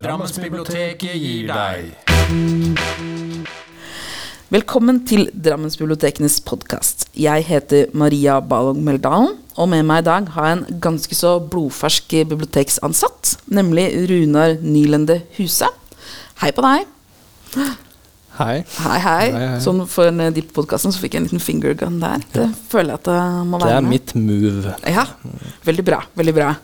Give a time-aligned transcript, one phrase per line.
[0.00, 1.90] Drammensbiblioteket gir deg
[4.48, 7.04] Velkommen til Drammensbibliotekenes podkast.
[7.12, 11.34] Jeg heter Maria Balog Meldalen, og med meg i dag har jeg en ganske så
[11.52, 15.68] blodfersk biblioteksansatt, nemlig Runar Nylende Huse.
[16.40, 16.88] Hei på deg.
[17.58, 17.68] Hei.
[18.40, 18.96] Hei, hei.
[19.04, 19.60] Hei, hei.
[19.60, 22.24] Sånn for en de på podkasten så fikk jeg en liten finger gun der.
[22.32, 23.20] Det føler jeg at det
[23.52, 23.92] må være Det er med.
[23.98, 24.74] mitt move.
[24.96, 25.04] Ja,
[25.68, 26.02] veldig bra.
[26.16, 26.54] Veldig bra.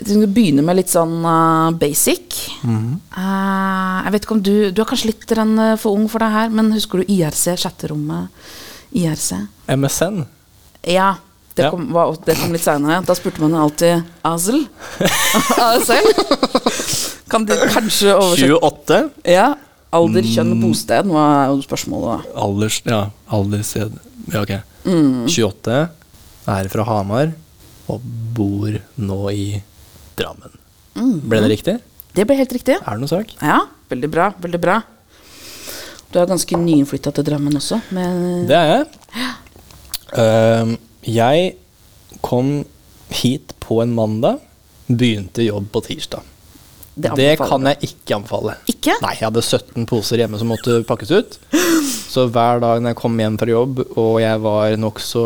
[0.00, 2.36] Å begynne med litt sånn uh, basic.
[2.64, 3.00] Mhm.
[3.12, 6.30] Uh, jeg vet ikke om du Du er kanskje litt uh, for ung for det
[6.32, 8.30] her, men husker du IRC, chatterommet?
[8.96, 9.34] IRC?
[9.68, 10.24] MSN.
[10.88, 11.16] Ja.
[11.54, 11.70] Det Ja.
[11.70, 13.04] kom, var, det kom litt seinere.
[13.04, 14.62] Da spurte man alltid ASL.
[15.58, 16.06] ASL.
[17.30, 19.00] Kan du kanskje oversette 28.
[19.28, 19.54] Ja.
[19.92, 20.60] Alder, kjønn, Mm.
[20.62, 21.10] bosted.
[21.10, 22.26] Er jo spørsmålet.
[22.34, 22.80] Alders...
[22.86, 24.52] Ja, Alders, Ja, ok.
[24.86, 25.26] Mm.
[25.26, 25.88] 28.
[26.46, 27.32] Er fra Hamar
[27.90, 28.00] og
[28.34, 29.62] bor nå i
[30.18, 30.56] Drammen.
[30.98, 31.18] Mm.
[31.30, 31.76] Ble det riktig?
[32.16, 32.78] Det ble helt riktig.
[32.80, 33.36] Er det noe sak?
[33.38, 33.60] Ja,
[33.92, 34.30] veldig bra.
[34.42, 34.80] Veldig bra.
[36.10, 37.78] Du er ganske nyinnflytta til Drammen også.
[37.94, 38.86] Med Det er jeg.
[40.10, 40.74] Uh,
[41.06, 41.52] jeg
[42.26, 42.64] kom
[43.14, 44.42] hit på en mandag.
[44.90, 46.26] Begynte jobb på tirsdag.
[47.00, 48.56] Det det kan jeg ikke anbefale.
[48.68, 48.96] Ikke?
[49.04, 51.38] Nei, jeg hadde 17 poser hjemme som måtte pakkes ut.
[52.12, 55.24] Så hver dag når jeg kom hjem fra jobb, og jeg var nokså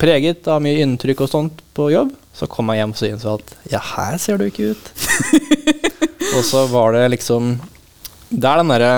[0.00, 3.36] preget av mye inntrykk og sånt på jobb, så kom jeg hjem og så innså
[3.38, 4.90] at ja, her ser du ikke ut.
[6.36, 7.56] og så var det liksom
[8.30, 8.92] Det er den derre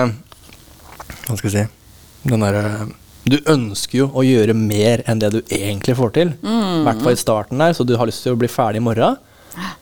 [1.25, 2.87] Hva skal jeg si Den derre
[3.25, 6.33] Du ønsker jo å gjøre mer enn det du egentlig får til.
[6.43, 8.85] I hvert fall i starten der, så du har lyst til å bli ferdig i
[8.85, 9.15] morgen.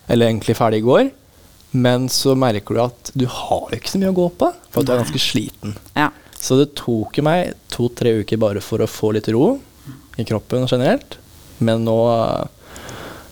[0.08, 1.10] Eller egentlig ferdig i går.
[1.72, 4.92] Men så merker du at du har ikke så mye å gå på, for du
[4.92, 5.74] er ganske sliten.
[5.96, 6.10] Ja.
[6.36, 9.56] Så det tok meg to-tre uker bare for å få litt ro
[10.20, 11.18] i kroppen generelt.
[11.62, 11.98] Men nå,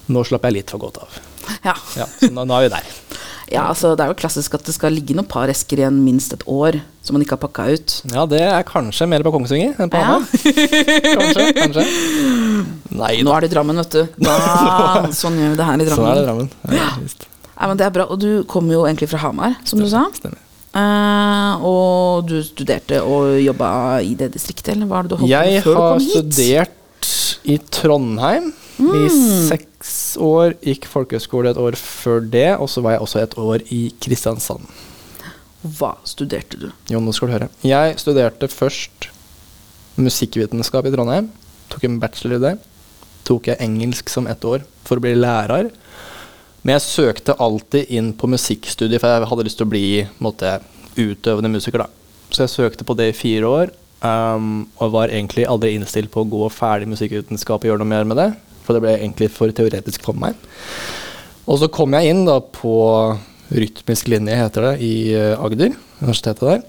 [0.09, 1.19] nå slapp jeg litt for godt av.
[1.65, 1.75] Ja.
[1.97, 2.89] Ja, så nå, nå er vi der.
[3.55, 6.33] ja, altså det er jo klassisk at det skal ligge noen par esker igjen minst
[6.35, 7.95] et år som man ikke har pakka ut.
[8.13, 10.19] Ja, det er kanskje mer på Kongsvinger enn på Ja.
[10.21, 11.87] Kanskje, kanskje.
[12.99, 14.03] Nei Nå er det Drammen, vet du.
[14.25, 14.35] Da,
[15.15, 16.51] sånn gjør vi det her i Sånn er det Drammen.
[16.59, 16.77] Drammen.
[16.81, 17.25] Ja, visst.
[17.59, 18.05] Ja, men det er bra.
[18.11, 20.05] Og du kommer jo egentlig fra Hamar, som du sa.
[20.15, 20.39] Stemmer.
[20.69, 23.69] Uh, og du studerte og jobba
[24.05, 25.95] i det distriktet, eller hva er det du holdt Jeg på med før du har
[25.95, 26.35] kom hit?
[26.37, 27.09] studert
[27.49, 29.47] i Trondheim i Mm.
[29.49, 30.53] seks år.
[30.63, 34.65] Gikk folkehøyskole et år før det, og så var jeg også et år i Kristiansand.
[35.65, 36.71] Hva studerte du?
[36.89, 37.49] Jo, nå skal du høre.
[37.63, 39.09] Jeg studerte først
[39.99, 41.29] musikkvitenskap i Trondheim.
[41.69, 42.55] Tok en bachelor i det.
[43.27, 45.71] Tok jeg engelsk som ett år for å bli lærer.
[46.63, 50.59] Men jeg søkte alltid inn på musikkstudiet, for jeg hadde lyst til å bli måtte,
[50.99, 51.77] utøvende musiker.
[51.79, 51.87] da.
[52.31, 53.69] Så jeg søkte på det i fire år,
[54.03, 58.03] um, og var egentlig aldri innstilt på å gå ferdig musikkvitenskap og gjøre noe mer
[58.03, 58.35] med det.
[58.69, 60.37] For det ble egentlig for teoretisk for meg.
[61.49, 62.75] Og så kom jeg inn da på
[63.49, 66.61] rytmisk linje, heter det, i eh, Agder, universitetet der.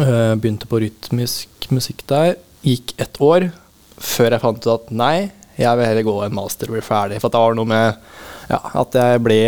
[0.00, 2.38] Eh, begynte på rytmisk musikk der.
[2.64, 3.50] Gikk ett år
[4.00, 5.16] før jeg fant ut at nei,
[5.60, 7.20] jeg vil heller gå en master og bli ferdig.
[7.20, 7.86] For det var noe med
[8.48, 9.40] ja, at jeg ble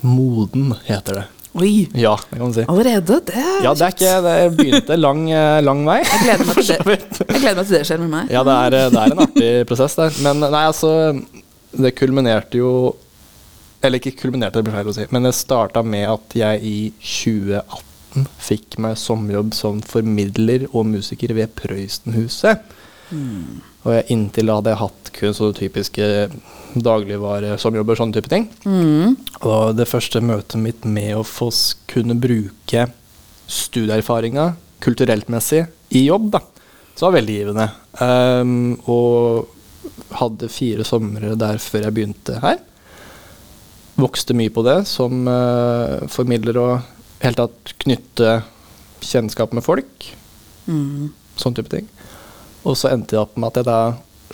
[0.00, 1.28] moden, heter det.
[1.56, 2.64] Oi, Ja, det kan man si.
[2.68, 3.16] allerede?
[3.24, 5.98] Det er Ja, det er ikke Det begynte lang, eh, lang vei.
[6.04, 6.98] Jeg gleder meg til det.
[7.30, 8.30] Jeg gleder meg til det skjer med meg.
[8.34, 10.18] Ja, det er, det er en artig prosess der.
[10.26, 10.92] Men nei, altså
[11.76, 12.70] Det kulminerte jo
[13.84, 15.06] Eller ikke kulminerte, det blir feil å si.
[15.14, 21.34] Men det starta med at jeg i 2018 fikk meg sommerjobb som formidler og musiker
[21.36, 22.62] ved Prøysenhuset.
[23.86, 26.06] Og inntil da hadde jeg hatt kun sånne typiske
[26.76, 28.48] dagligvaresommerjobber, sånne type ting.
[29.46, 31.48] Og det første møtet mitt med å få
[31.88, 32.88] kunne bruke
[33.46, 34.50] studieerfaringa
[34.82, 35.64] kulturelt messig
[35.94, 36.42] i jobb, da,
[36.96, 37.68] så var veldig givende.
[38.02, 39.52] Um, og
[40.18, 42.58] hadde fire somre der før jeg begynte her.
[43.96, 46.74] Vokste mye på det som uh, formidler og
[47.22, 48.40] helt tatt knytte
[49.06, 50.10] kjennskap med folk.
[50.66, 51.14] Mm.
[51.40, 51.88] Sånn type ting.
[52.66, 53.80] Og så endte det opp med at jeg da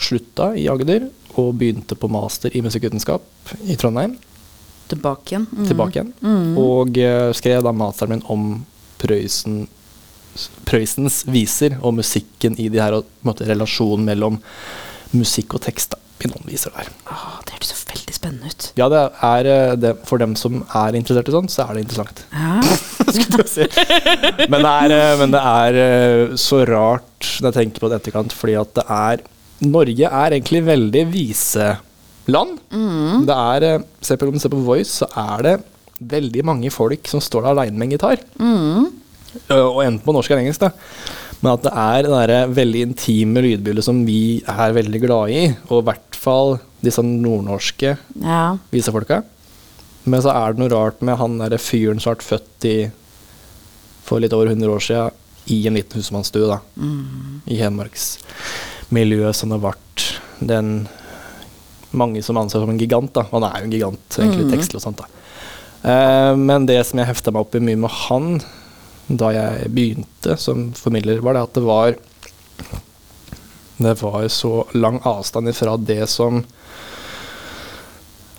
[0.02, 1.08] slutta i Agder
[1.40, 4.16] og begynte på master i musikkvitenskap i Trondheim.
[4.92, 5.46] Tilbake igjen.
[5.52, 5.66] Mm.
[5.68, 6.12] Tilbake igjen.
[6.20, 6.58] Mm.
[6.60, 8.46] Og eh, skrev da masteren min om
[9.02, 9.64] Prøysen,
[10.68, 14.38] Prøysens viser og musikken i de her, og måte, relasjonen mellom
[15.16, 15.92] musikk og tekst.
[15.92, 16.88] da, i noen viser der.
[17.10, 18.68] Åh, det hørtes så veldig spennende ut.
[18.78, 21.86] Ja, det er eh, det, For dem som er interessert i sånt, så er det
[21.86, 22.24] interessant.
[22.32, 22.60] Ja.
[23.16, 23.66] skulle jeg si.
[24.48, 28.00] Men det er, eh, men det er eh, så rart når jeg tenker på det
[28.00, 29.24] etterkant, fordi at det er
[29.62, 32.56] Norge er egentlig veldig viseland.
[33.28, 35.56] Det er eh, se på, Om du ser på Voice, så er det
[36.02, 38.22] veldig mange folk som står der aleine med en gitar.
[38.42, 38.88] Mm.
[39.54, 40.72] Og enten på norsk eller engelsk, da.
[41.42, 45.44] Men at det er det derre veldig intime lydbildet som vi er veldig glad i,
[45.70, 48.42] og i hvert fall disse nordnorske ja.
[48.74, 49.22] visefolka.
[50.04, 52.76] Men så er det noe rart med han derre fyren som ble født i
[54.02, 55.18] for litt over 100 år siden
[55.52, 56.58] i en liten husmannsstue da,
[57.50, 60.04] i hedmarksmiljøet som har vært
[60.38, 60.84] den
[61.92, 63.12] mange som anser som en gigant.
[63.14, 63.26] da.
[63.32, 65.02] Han er jo en gigant, egentlig tekstlig og sånt.
[65.02, 65.08] da.
[65.82, 68.40] Eh, men det som jeg hefta meg opp i mye med han
[69.12, 71.94] da jeg begynte som formidler, var det at det var
[73.82, 76.44] Det var så lang avstand ifra det som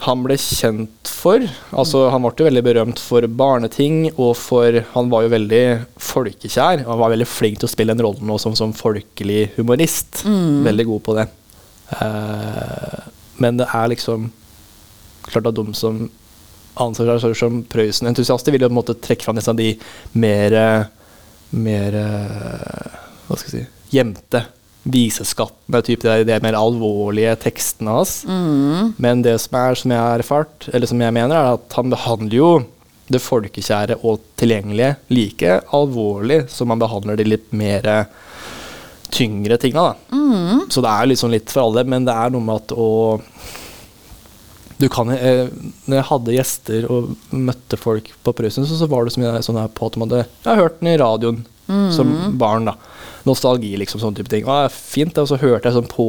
[0.04, 1.44] han ble kjent for.
[1.72, 5.64] Altså, han ble jo veldig berømt for barneting, og for Han var jo veldig
[6.02, 6.84] folkekjær.
[6.88, 10.26] Han var veldig flink til å spille en rolle nå som, som folkelig humorist.
[10.68, 11.28] Veldig god på det.
[11.94, 13.00] Uh,
[13.44, 14.28] men det er liksom
[15.30, 16.04] klart at de som
[16.84, 19.70] anser seg som Prøysen-entusiaster, vil jo på en måte trekke fram nesten de
[20.18, 20.58] mer
[21.54, 24.42] mer eh, Hva skal jeg si gjemte
[24.84, 28.18] viseskattene, typ de, de mer alvorlige tekstene hans.
[29.00, 31.94] Men det som er, som jeg har erfart, eller som jeg mener, er at han
[31.94, 32.50] behandler jo
[33.14, 37.88] det folkekjære og tilgjengelige like alvorlig som han behandler de litt mer
[39.14, 39.92] tyngre tinga.
[39.92, 39.96] Da.
[40.72, 42.88] Så det er liksom litt for alle, men det er noe med at å
[44.82, 45.48] du kan, eh,
[45.86, 49.44] når jeg hadde gjester og møtte folk på Prøysen, så, så var det som jeg,
[49.46, 51.44] sånn her på at de hadde Jeg har hørt den i radioen
[51.94, 52.10] som
[52.42, 52.74] barn, da.
[53.28, 54.44] Nostalgi, liksom, sånne type ting.
[54.48, 56.08] Og det er fint, og så hørte jeg sånn på,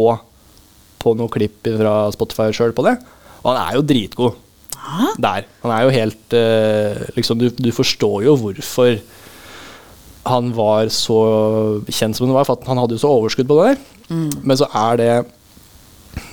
[1.02, 2.96] på noen klipp fra Spotify sjøl på det,
[3.44, 4.40] og han er jo dritgod
[5.22, 5.46] der.
[5.62, 8.99] Han er jo helt eh, Liksom, du, du forstår jo hvorfor
[10.28, 11.16] han var så
[11.93, 13.81] kjent som han var, for han hadde jo så overskudd på det der.
[14.44, 15.11] Men så er det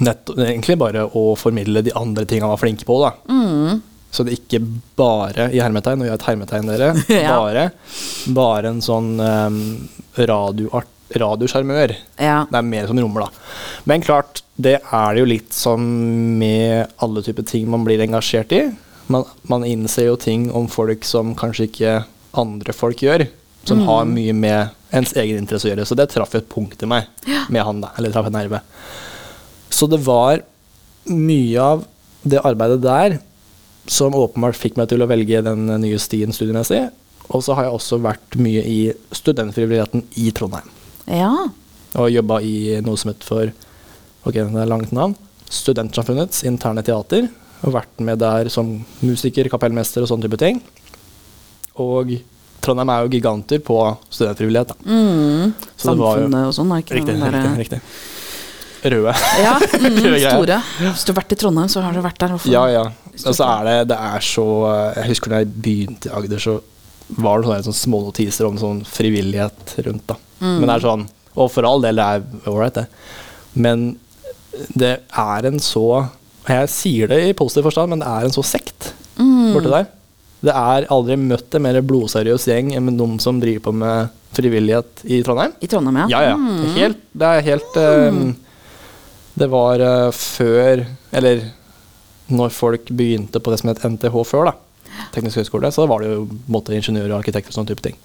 [0.03, 2.97] nettopp, egentlig bare å formidle de andre tingene han var flink på.
[3.03, 3.11] da.
[4.11, 4.61] Så det er ikke
[4.99, 6.89] bare i hermetegn, og gjør et hermetegn dere,
[7.23, 7.35] Ja.
[7.39, 7.65] bare,
[8.35, 9.59] bare en sånn um,
[10.17, 11.95] radiosjarmør.
[12.19, 12.45] Ja.
[12.49, 13.29] Det er mer som rommer, da.
[13.89, 15.83] Men klart, det er det jo litt som
[16.39, 18.63] med alle typer ting man blir engasjert i.
[19.11, 21.95] Man, man innser jo ting om folk som kanskje ikke
[22.37, 23.27] andre folk gjør.
[23.67, 25.85] Som har mye med ens egen interesse å gjøre.
[25.85, 27.09] Så det traff et punkt i meg
[27.53, 27.91] med han, da.
[27.97, 28.61] Eller traff en nerve.
[29.71, 30.41] Så det var
[31.09, 31.85] mye av
[32.21, 33.19] det arbeidet der
[33.89, 36.83] som åpenbart fikk meg til å velge den nye stien studiemessig.
[37.31, 38.77] Og så har jeg også vært mye i
[39.15, 40.69] studentfrivilligheten i Trondheim.
[41.07, 41.31] ja.
[41.99, 43.49] Og jobba i noe som het for
[44.23, 45.11] Ok, det er langt navn.
[45.51, 47.25] Studentsamfunnets interne teater.
[47.65, 48.69] Og vært med der som
[49.03, 50.61] musiker, kapellmester og sånne type ting.
[51.81, 52.13] Og
[52.63, 53.75] Trondheim er jo giganter på
[54.13, 54.71] studentfrivillighet.
[54.71, 54.75] da.
[54.85, 55.53] Mm.
[55.75, 57.15] Så Samfunnet og sånn, er ikke Riktig.
[57.17, 57.81] den derre- riktig, riktig.
[58.91, 59.13] Røde.
[59.43, 60.61] Ja, mm, Røde store.
[60.79, 62.37] Hvis du har vært i Trondheim, så har du vært der.
[62.49, 62.83] Ja, ja.
[63.27, 64.45] Og så er det Det er så
[64.95, 66.61] Jeg husker da jeg begynte i Agder, så
[67.17, 70.05] var det sånne, sånne små notiser om sånn frivillighet rundt.
[70.07, 70.17] da.
[70.41, 72.87] Men det er sånn Og for all del, det er ålreit, det.
[73.53, 73.85] Men
[74.75, 76.09] det er en så
[76.47, 79.85] Jeg sier det i positiv forstand, men det er en så sekt borti der.
[80.41, 85.03] Det er aldri møtt en mer blodseriøs gjeng enn de som driver på med frivillighet
[85.05, 85.53] i Trondheim.
[85.61, 86.07] I Trondheim, ja.
[86.09, 86.71] Ja, ja.
[86.79, 88.19] Helt, det er helt eh,
[89.37, 91.43] Det var uh, før Eller
[92.31, 94.55] når folk begynte på det som het NTH før, da.
[95.15, 97.97] Teknisk høgskole, så var det jo måte ingeniører og arkitekter og sånne type ting.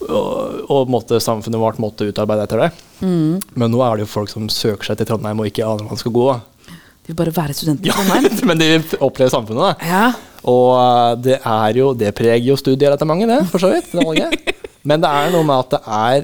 [0.00, 2.70] Og, og måtte, samfunnet vårt måtte utarbeide etter det.
[3.04, 3.36] Mm.
[3.60, 5.92] Men nå er det jo folk som søker seg til Trondheim og ikke aner hvor
[5.92, 6.26] man skal gå.
[6.70, 8.28] De vil bare være studenter i Trondheim.
[8.30, 9.92] Ja, men de opplever samfunnet, da.
[9.92, 10.04] Ja.
[10.48, 13.92] Og eh, det er jo Det preger jo studiet etter mange, det, for så vidt.
[13.92, 14.56] Det.
[14.88, 16.22] Men det er noe med at det er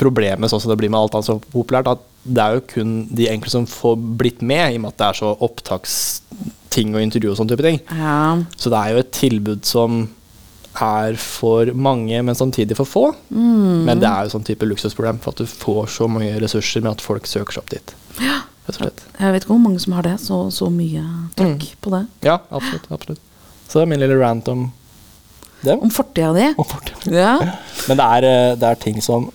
[0.00, 2.92] problemet, sånn som det blir med alt annet så populært, at det er jo kun
[3.12, 5.34] de enkelte som får blitt med, i og med at det er så
[6.74, 7.80] opptaksting og intervju og sånne type ting.
[7.90, 8.44] ja.
[8.58, 10.08] Så det er jo et tilbud som
[10.82, 13.14] er for mange, men samtidig for få.
[13.30, 13.84] Mm.
[13.86, 16.92] Men det er jo sånn type luksusproblem, for at du får så mye ressurser med
[16.96, 17.94] at folk søker seg opp dit.
[18.20, 18.40] Ja.
[18.66, 20.16] Jeg vet ikke hvor mange som har det.
[20.20, 21.02] Så, så mye
[21.36, 21.80] trøkk Mm.
[21.84, 22.06] på det.
[22.24, 22.86] Ja, absolutt.
[22.90, 23.20] absolutt.
[23.68, 24.72] Så det er min lille rant om
[25.62, 25.78] det.
[25.80, 26.54] Om fortida di.
[26.58, 27.12] Om.
[27.12, 27.38] Ja.
[27.88, 29.30] Men det er, eh, det er ting som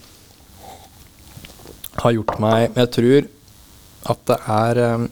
[2.00, 3.28] har gjort meg Jeg tror
[4.10, 5.08] at det er eh,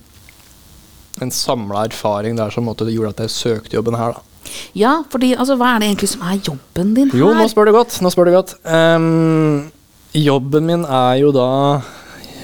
[1.22, 4.18] en samla erfaring der som gjorde at jeg søkte jobben her.
[4.18, 4.52] da.
[4.78, 7.20] ja, fordi altså, hva er det egentlig som er jobben din her?
[7.20, 8.02] Jo, nå spør du godt.
[8.02, 8.56] Nå spør du godt.
[8.64, 9.72] Um,
[10.14, 11.48] jobben min er jo da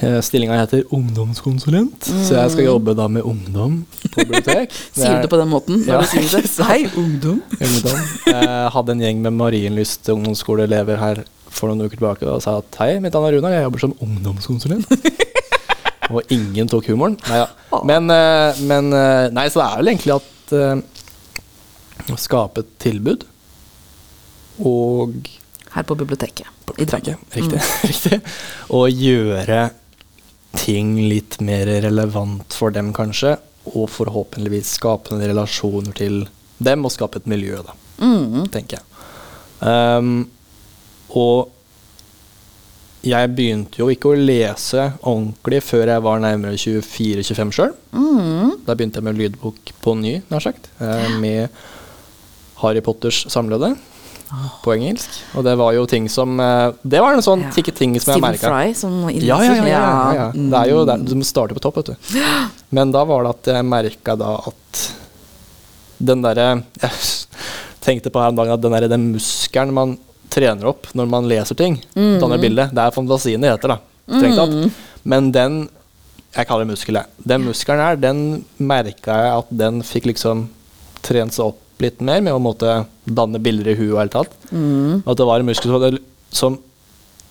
[0.03, 4.73] eh, Stillinga heter ungdomskonsulent, så jeg skal jobbe da med ungdom på bibliotek.
[4.95, 5.83] Sier du det på den måten?
[5.87, 6.01] Ja.
[6.69, 7.39] Hei, ungdom.
[7.69, 8.03] ungdom.
[8.27, 12.79] Jeg hadde en gjeng med Marienlyst ungdomsskoleelever her for noen uker tilbake og sa at
[12.81, 14.89] hei, mitt navn er Runar, jeg jobber som ungdomskonsulent.
[16.11, 17.15] Og ingen tok humoren.
[17.29, 17.79] Nei, ja.
[17.87, 22.73] men, eh, men eh, Nei, så det er vel egentlig at uh, å skape et
[22.83, 23.23] tilbud
[24.63, 25.29] og
[25.73, 26.45] Her på biblioteket.
[26.77, 27.17] I Drammen.
[27.33, 27.61] Riktig.
[27.89, 28.19] riktig.
[28.73, 29.63] Og gjøre
[30.57, 33.37] ting litt mer relevant for dem, kanskje.
[33.73, 36.25] og forhåpentligvis skape noen relasjoner til
[36.59, 38.49] dem, og skape et miljø, da, Mm.
[38.51, 38.83] tenker jeg.
[39.63, 40.25] Um,
[41.15, 41.52] og
[43.03, 47.73] jeg begynte jo ikke å lese ordentlig før jeg var nærmere 24-25 sjøl.
[47.91, 48.53] Mm.
[48.63, 51.51] Da begynte jeg med lydbok på ny, nær sagt, eh, med
[52.61, 53.73] Harry Potters samlede
[54.63, 55.19] på engelsk.
[55.37, 57.51] Og det var jo ting som eh, Det var en sånn Ja.
[57.51, 58.49] ting som jeg Stephen merka.
[58.49, 58.95] Fry som.
[59.11, 59.65] Ja, ja, ja.
[59.67, 60.27] ja, ja.
[60.33, 60.47] Mm.
[60.49, 62.17] Det er jo der, Du starter på topp, vet du.
[62.75, 64.85] Men da var det at jeg merka da at
[65.99, 66.91] den derre Jeg
[67.83, 69.97] tenkte på her om dagen at den derre den muskelen man
[70.33, 72.17] trener opp når man leser ting, Mm.
[72.21, 73.79] danner bilde, det er fantasien det heter, da.
[74.09, 74.83] Strengt tatt.
[75.05, 75.63] Men den
[76.33, 76.97] Jeg kaller det muskel.
[77.21, 80.47] Den muskelen her, den merka jeg at den fikk liksom
[81.05, 84.33] trent seg opp litt mer med å måtte danne bilder i huet og helt tatt.
[84.49, 85.03] Mm.
[85.05, 85.99] At det var en muskel som,
[86.33, 86.57] som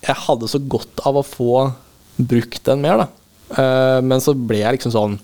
[0.07, 1.73] jeg hadde så godt av å få
[2.15, 3.09] brukt den mer, da.
[3.59, 5.19] Uh, men så ble jeg liksom sånn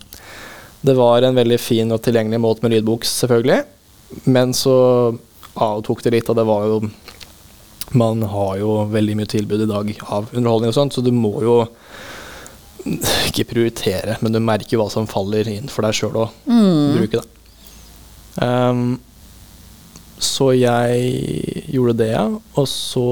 [0.84, 3.62] Det var en veldig fin og tilgjengelig måte med lydbok, selvfølgelig.
[4.26, 4.74] Men så
[5.54, 6.80] avtok det litt, og det var jo
[7.96, 11.32] Man har jo veldig mye tilbud i dag av underholdning og sånt, så du må
[11.44, 11.54] jo
[13.28, 17.26] ikke prioritere, men du merker hva som faller inn for deg sjøl å bruke det.
[18.44, 18.98] Um,
[20.22, 22.24] så jeg gjorde det, ja.
[22.58, 23.04] Og så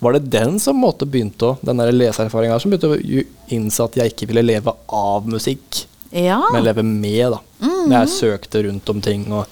[0.00, 3.98] var det den som måtte begynte å Den der leseerfaringa som begynte å innse at
[4.00, 6.40] jeg ikke ville leve av musikk, Ja.
[6.52, 7.40] men leve med, da.
[7.62, 9.46] Når jeg søkte rundt om ting og,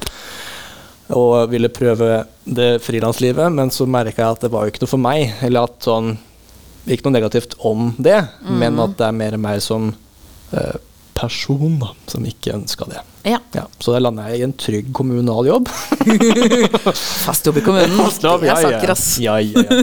[1.16, 4.92] og ville prøve det frilanslivet, men så merka jeg at det var jo ikke noe
[4.92, 5.32] for meg.
[5.46, 6.16] Eller at sånn
[6.88, 9.90] Ikke noe negativt om det, men at det er mer mer som
[10.56, 10.76] eh,
[11.18, 13.00] person da, som ikke ønska det.
[13.26, 13.40] ja.
[13.52, 15.68] Ja, så da landa jeg i en trygg kommunal jobb.
[17.26, 17.96] Fast jobb i kommunen.
[18.04, 18.78] Fast jobb, ja, ja.
[19.18, 19.82] Ja, ja, ja.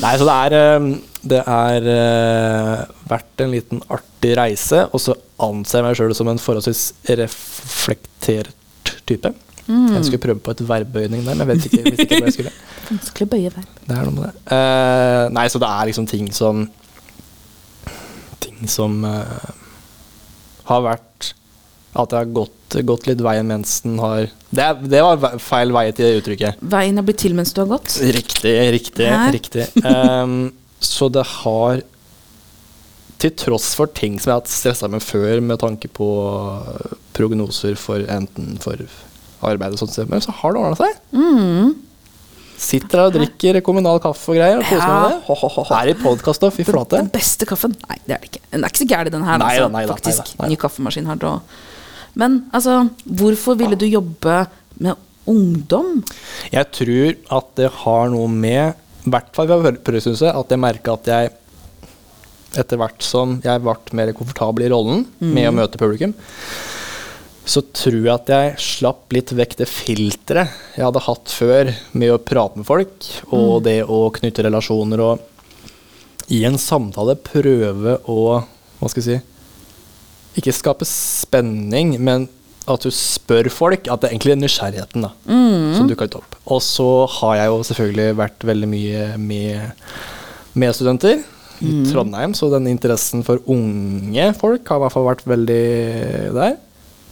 [0.00, 0.88] Nei, så det er eh,
[1.34, 2.82] Det er eh,
[3.12, 6.86] vært en liten artig reise, og så anser jeg meg sjøl som en forholdsvis
[7.20, 9.30] reflektert type.
[9.66, 9.94] Mm.
[9.94, 12.54] Jeg skulle prøve på et verbøyning der, men jeg vet ikke, ikke hva jeg skulle.
[12.90, 13.76] Vanskelig å bøye verb.
[13.84, 14.34] Det er noe med det.
[14.50, 16.66] Uh, nei, så det er liksom ting som
[18.44, 19.52] Ting som uh,
[20.68, 21.30] har vært
[21.96, 25.88] At jeg har gått, gått litt veien mens den har det, det var feil vei
[25.90, 26.60] til det uttrykket.
[26.74, 27.96] Veien er blitt til mens du har gått.
[27.98, 29.08] Riktig, riktig.
[29.10, 29.32] Her.
[29.34, 29.66] riktig.
[29.82, 31.82] Um, så det har
[33.22, 36.94] Til tross for ting som jeg har hatt stressa med før, med tanke på øh,
[37.16, 38.82] prognoser for enten for
[39.48, 40.96] arbeid og sånt, men så har det ordna seg.
[41.14, 41.74] Mm.
[42.64, 44.98] Sitter her og drikker kommunal kaffe og greier og koser ja.
[45.02, 45.68] med ho, ho, ho, det.
[45.68, 45.78] ho.
[45.80, 46.50] Er i podkast da.
[46.54, 47.00] fy flate.
[47.02, 47.74] Den beste kaffen?
[47.88, 48.42] Nei, det er det ikke.
[48.52, 49.40] Den er ikke så gæren, den her.
[49.42, 50.20] Nei altså, nei faktisk.
[50.20, 50.50] nei nei da.
[50.52, 51.20] Ny kaffemaskin her.
[51.24, 51.34] Da.
[52.22, 54.38] Men altså, hvorfor ville du jobbe
[54.78, 56.02] med ungdom?
[56.54, 60.94] Jeg tror at det har noe med, i hvert fall ved Prøveshuset, at jeg merka
[60.94, 61.34] at jeg
[62.60, 66.14] etter hvert som jeg ble mer komfortabel i rollen med å møte publikum,
[67.44, 72.14] så tror jeg at jeg slapp litt vekk det filteret jeg hadde hatt før med
[72.14, 75.30] å prate med folk, og det å knytte relasjoner og
[76.32, 78.20] i en samtale prøve å
[78.80, 82.24] Hva skal jeg si Ikke skape spenning, men
[82.64, 83.90] at du spør folk.
[83.92, 85.10] At det er egentlig er nysgjerrigheten da,
[85.76, 86.38] som dukker litt opp.
[86.48, 91.20] Og så har jeg jo selvfølgelig vært veldig mye med medstudenter
[91.64, 95.64] i Trondheim, så den interessen for unge folk har i hvert fall vært veldig
[96.34, 96.56] der.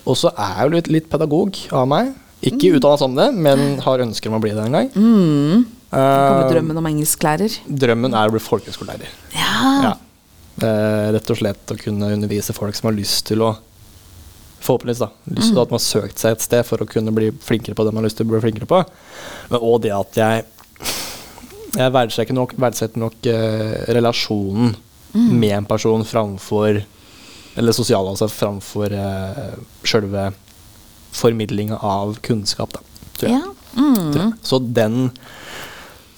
[0.08, 2.12] Og så er jeg jo litt, litt pedagog av meg.
[2.42, 4.88] Ikke utdanna som det, men har ønsker om å bli det en gang.
[4.96, 5.66] Mm.
[5.92, 7.58] Gamle Eh, drømmen om engelsklærer.
[7.68, 9.10] drømmen er å bli folkehøyskolelærer.
[9.36, 9.72] Ja.
[9.84, 9.92] Ja.
[10.62, 13.54] Eh, rett og slett å kunne undervise folk som har lyst til å
[14.62, 15.08] Forhåpentligvis, da.
[15.34, 17.82] Lyst til at man har søkt seg et sted for å kunne bli flinkere på
[17.82, 18.78] det man har lyst til å bli flinkere på.
[19.50, 20.44] Men òg det at jeg
[21.74, 24.76] Jeg verdsetter nok, verdsetter nok eh, relasjonen
[25.14, 26.78] med en person framfor
[27.58, 30.30] Eller sosiale, altså, framfor uh, sjølve
[31.12, 32.80] formidlinga av kunnskap, da.
[33.18, 33.40] Tror jeg.
[33.42, 33.56] ja.
[33.72, 34.34] Mm.
[34.44, 35.10] Så den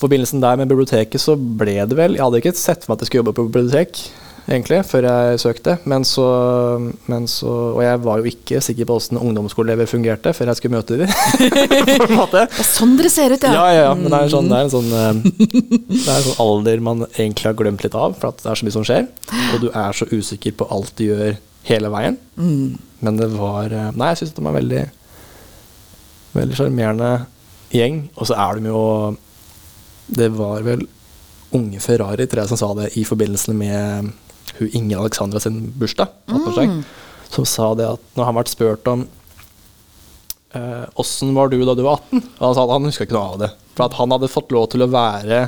[0.03, 3.05] forbindelsen der med biblioteket, så ble det vel Jeg hadde ikke sett for meg at
[3.05, 4.01] jeg skulle jobbe på bibliotek,
[4.49, 5.77] egentlig, før jeg søkte.
[5.91, 6.27] Men så,
[7.11, 10.79] men så Og jeg var jo ikke sikker på åssen ungdomsskoleelever fungerte før jeg skulle
[10.79, 11.13] møte dem.
[12.05, 12.45] på en måte.
[12.51, 13.53] Det er sånn dere ser ut, ja.
[13.55, 15.13] Ja, ja, ja, men det er, sånn, det, er en sånn, eh,
[15.95, 18.61] det er en sånn alder man egentlig har glemt litt av, for at det er
[18.61, 19.07] så mye som skjer.
[19.55, 22.19] Og du er så usikker på alt du gjør hele veien.
[22.37, 22.75] Mm.
[23.05, 24.85] Men det var eh, Nei, jeg syns de var veldig
[26.35, 27.11] Veldig sjarmerende
[27.71, 28.01] gjeng.
[28.19, 28.83] Og så er de jo
[30.19, 30.83] Det var vel
[31.55, 34.09] Unge Ferrari, tror jeg, som sa det i forbindelse med
[34.59, 36.13] hun Inger Alexandra sin bursdag.
[36.29, 36.85] 18-årsdag,
[37.35, 39.07] Som sa det at når han ble spurt om
[40.55, 42.23] eh, var du da du var 18?
[42.39, 43.51] Og han sa at han huska ikke noe av det.
[43.75, 45.45] For han hadde fått lov til å være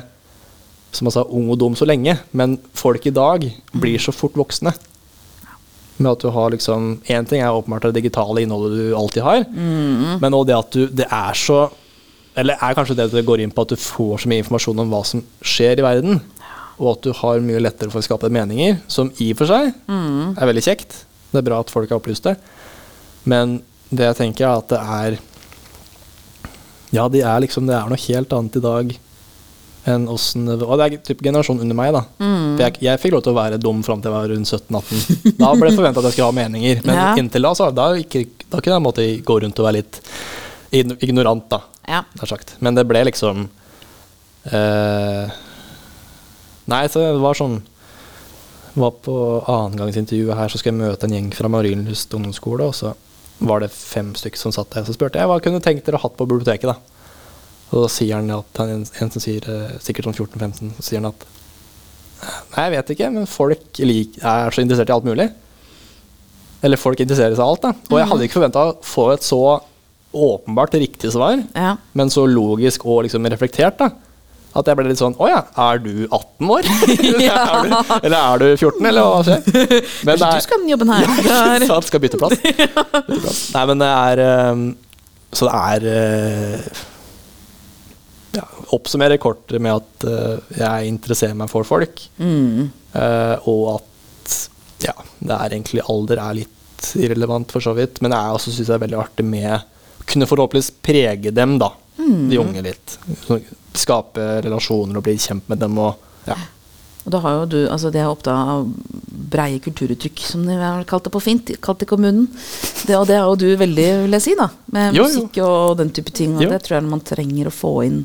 [0.91, 2.17] som han sa, ung og dum så lenge.
[2.37, 4.73] Men folk i dag blir så fort voksne.
[5.97, 9.45] Med at du har liksom Én ting er åpenbart det digitale innholdet du alltid har,
[9.49, 11.71] men også det at du Det er så
[12.37, 14.83] Eller er kanskje det at det går inn på at du får så mye informasjon
[14.83, 16.19] om hva som skjer i verden,
[16.77, 19.71] og at du har mye lettere for å skape meninger, som i og for seg
[19.89, 21.03] er veldig kjekt.
[21.31, 22.35] Det er bra at folk er opplyste.
[23.27, 23.57] Men
[23.89, 25.17] det jeg tenker, er at det er
[26.95, 28.93] Ja, de er liksom, det er noe helt annet i dag
[29.87, 30.57] enn åssen det.
[30.63, 32.01] Og det er typ generasjonen under meg, da.
[32.19, 35.37] For Jeg, jeg fikk lov til å være dum fram til jeg var rundt 17-18.
[35.39, 36.81] Da ble det forventa at jeg skulle ha meninger.
[36.87, 37.07] Men Ja.
[37.19, 40.01] inntil da, så da, ikke, da kunne jeg måtte gå rundt og være litt
[41.07, 41.61] ignorant, da.
[41.87, 42.01] Ja.
[42.27, 42.57] sagt.
[42.59, 43.45] Men det ble liksom
[44.51, 45.31] eh,
[46.67, 47.61] Nei, så det var sånn
[48.77, 49.13] Var på
[49.49, 52.91] annengangsintervjuet her, så skal jeg møte en gjeng fra Marienlyst ungdomsskole, og så
[53.39, 54.85] var det fem stykker som satt der.
[54.85, 56.77] Så spurte jeg hva kunne du tenkt dere hatt på biblioteket, da.
[57.71, 60.85] Og da sier han at han, en, en som sier eh, sikkert sånn 14-15, så
[60.85, 61.25] sier han at
[62.53, 65.27] Nei, jeg vet ikke, men folk lik, er så interessert i alt mulig.
[66.65, 67.73] Eller folk interesserer seg i alt, da.
[67.91, 69.41] Og jeg hadde ikke forventa å få et så
[70.17, 71.75] åpenbart riktig svar Ja.
[71.93, 73.91] men så logisk og liksom reflektert, da.
[74.57, 76.67] At jeg ble litt sånn Å ja, er du 18 år?
[76.97, 79.47] eller, er du, eller er du 14, eller hva skjer?
[80.07, 81.05] Men Kanskje du skal den jobben her.
[81.05, 82.37] Ja, er- ikke sant, skal bytte plass.
[82.41, 83.41] bytte plass.
[83.53, 84.63] Nei, men det er ehm,
[85.37, 86.83] Så det er eh,
[88.37, 88.43] ja,
[88.75, 92.67] Oppsummere kort med at eh, jeg interesserer meg for folk, Mm.
[92.93, 94.35] eh, og at
[94.83, 98.67] ja, det er egentlig alder er litt irrelevant for så vidt, men jeg også syns
[98.69, 99.63] det er veldig artig med
[100.07, 101.71] kunne forhåpentligvis prege dem, da,
[102.29, 102.97] de unge litt.
[103.77, 106.35] Skape relasjoner og bli kjent med dem og ja.
[107.07, 108.65] Og da har jo du, altså Det er opptatt av
[109.31, 112.25] breie kulturuttrykk, som de har kalt det på fint, kalt i kommunen.
[112.83, 114.49] Det, og det er jo du veldig, vil jeg si, da.
[114.75, 115.05] Med jo.
[115.07, 116.35] musikk og den type ting.
[116.35, 116.49] Og Jo.
[116.51, 118.01] det tror jeg man trenger å få inn.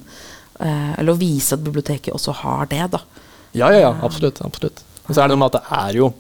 [0.55, 3.03] Eh, eller å vise at biblioteket også har det, da.
[3.59, 4.39] Ja, ja, ja, absolutt.
[4.47, 4.85] absolutt.
[5.09, 6.13] Og så er det noe med at det er jo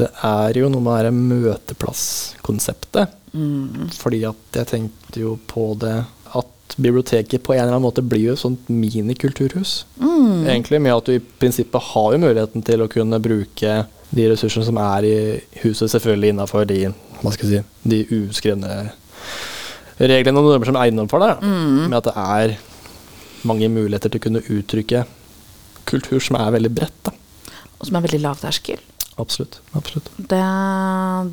[0.00, 3.12] Det er jo noe med det møteplasskonseptet.
[3.36, 3.90] Mm.
[3.92, 5.98] Fordi at jeg tenkte jo på det
[6.64, 9.84] at biblioteket på en eller annen måte blir jo et sånt minikulturhus.
[10.00, 14.66] Egentlig med at du i prinsippet har jo muligheten til å kunne bruke de ressursene
[14.68, 15.16] som er i
[15.64, 16.86] huset, selvfølgelig innafor de,
[17.34, 18.70] si, de uskrevne
[19.98, 21.42] reglene og normer som er innenfor der.
[21.42, 21.90] Mm.
[21.90, 22.56] Med at det er
[23.44, 25.04] mange muligheter til å kunne uttrykke
[25.88, 26.98] kultur som er veldig bredt.
[27.06, 27.14] da.
[27.78, 28.82] Og som er veldig lavterskel.
[29.20, 29.60] Absolutt.
[29.78, 30.08] absolutt.
[30.16, 30.40] Det,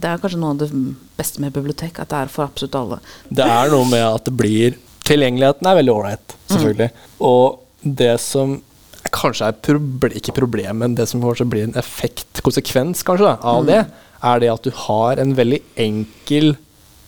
[0.04, 0.70] det er kanskje noe av det
[1.18, 3.00] beste med bibliotek, at det er for absolutt alle.
[3.30, 4.78] Det er noe med at det blir
[5.12, 6.90] Tilgjengeligheten er veldig ålreit, selvfølgelig.
[7.28, 7.60] Og
[8.00, 8.58] det som
[9.12, 13.38] kanskje er proble ikke problem, men det som kanskje blir en effekt, konsekvens kanskje, da,
[13.44, 13.82] av det,
[14.24, 16.54] er det at du har en veldig enkel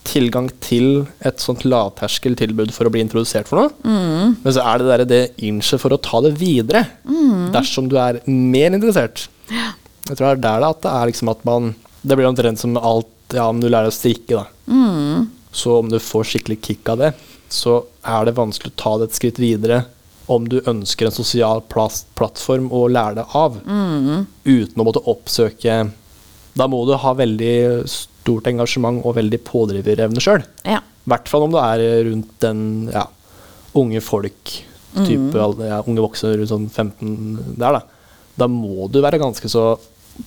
[0.03, 3.93] tilgang til et sånt lavterskeltilbud for å bli introdusert for noe.
[4.43, 6.81] Men så er det der, det innsjet for å ta det videre,
[7.55, 9.29] dersom du er mer interessert.
[9.47, 12.59] Jeg tror det er der det, at det er liksom at man Det blir omtrent
[12.59, 14.45] som alt Ja, om du lærer å strikke, da.
[15.55, 17.13] Så om du får skikkelig kick av det,
[17.53, 19.83] så er det vanskelig å ta det et skritt videre
[20.31, 23.57] om du ønsker en sosial plattform å lære det av,
[24.43, 25.83] uten å måtte oppsøke
[26.53, 30.43] Da må du ha veldig stort engasjement og veldig pådriverevne sjøl.
[30.69, 30.83] Ja.
[30.83, 33.07] I hvert fall om du er rundt den ja,
[33.75, 34.53] unge folk,
[34.93, 35.63] type mm.
[35.65, 37.81] ja, unge voksne rundt sånn 15 der, da.
[38.37, 39.73] Da må du være ganske så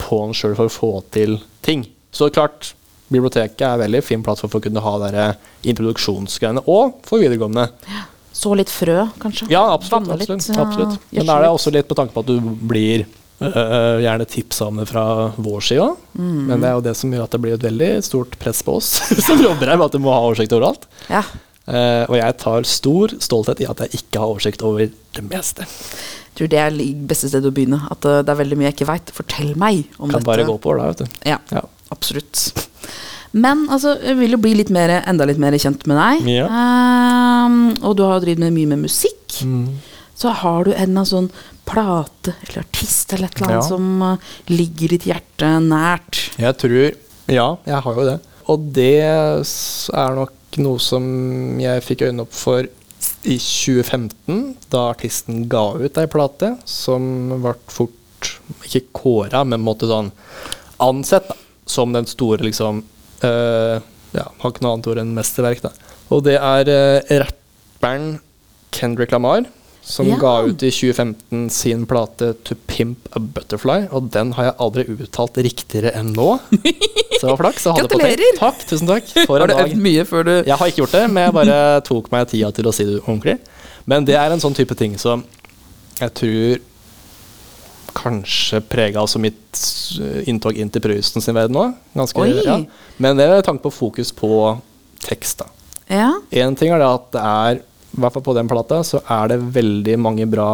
[0.03, 1.87] på'n sjøl for å få til ting.
[2.11, 2.75] Så klart,
[3.13, 5.19] biblioteket er veldig fin plattform for å kunne ha der
[5.67, 7.69] introduksjonsgreiene, og for videregående.
[8.37, 9.47] Så litt frø, kanskje.
[9.53, 10.11] Ja, absolutt.
[10.13, 10.99] Absolutt, ja, absolutt.
[11.17, 13.07] Men er det også litt på tanke på at du blir
[13.41, 15.05] øh, gjerne tipsa om det fra
[15.41, 15.87] vår side.
[16.19, 16.43] Mm.
[16.51, 18.77] Men det er jo det som gjør at det blir et veldig stort press på
[18.81, 18.91] oss
[19.27, 20.85] som jobber her, med at du må ha oversikt overalt.
[21.09, 21.25] Ja.
[21.67, 25.65] Uh, og jeg tar stor stolthet i at jeg ikke har oversikt over det meste.
[25.67, 27.81] Jeg tror det er det beste stedet å begynne.
[27.91, 29.11] At uh, det er veldig mye jeg ikke veit.
[29.17, 30.29] Fortell meg om Kan dette.
[30.29, 31.21] bare gå på da, vet du.
[31.33, 31.65] Ja, Ja.
[31.97, 32.45] absolutt.
[33.37, 36.29] Men altså, jeg vil jo bli litt mer, enda litt mer kjent med deg.
[36.39, 36.47] Ja.
[36.49, 39.41] Um, og du har jo drevet med mye med musikk.
[39.45, 39.77] Mm.
[40.17, 41.29] Så har du en eller annen sånn
[41.69, 43.69] plate eller artist eller et eller annet Ja.
[43.69, 46.23] som uh, ligger ditt hjerte nært.
[46.41, 48.19] Jeg tror Ja, jeg har jo det.
[48.47, 51.05] Og det er nok noe som
[51.61, 52.63] jeg fikk øynene opp for
[53.27, 57.03] i 2015, da artisten ga ut ei plate som
[57.43, 58.31] ble fort
[58.65, 60.13] ikke kåra, men måtte sånn
[60.83, 61.37] ansett da,
[61.67, 62.83] som den store liksom
[63.25, 63.81] uh,
[64.17, 65.73] Ja, har ikke noe annet ord enn mesterverk, da.
[66.15, 68.19] Og det er uh, rapperen
[68.73, 69.45] Kendrick Lamar.
[69.87, 70.17] Som Ja.
[70.19, 74.85] ga ut i 2015 sin plate 'To Pimp a Butterfly', og den har jeg aldri
[74.91, 76.41] uttalt riktigere enn nå.
[77.21, 77.65] Så det var flaks.
[77.79, 78.35] Gratulerer!
[78.41, 79.07] Takk, tusen takk.
[79.29, 81.61] For Har du øvd mye før du Jeg har ikke gjort det, men jeg bare
[81.87, 83.39] tok meg tida til å si det ordentlig.
[83.87, 85.23] Men det er en sånn type ting som
[86.01, 86.59] jeg tror
[87.97, 89.61] kanskje prega altså mitt
[90.01, 91.75] eh, inntog inn til Prøysen sin verden òg.
[92.45, 92.61] Ja.
[93.03, 94.31] Men det er tanke på fokus på
[95.07, 95.51] tekst, da.
[95.87, 96.11] Ja.
[96.35, 97.61] Én ting er det at det er,
[97.97, 100.51] i hvert fall på den plata, så er det veldig mange bra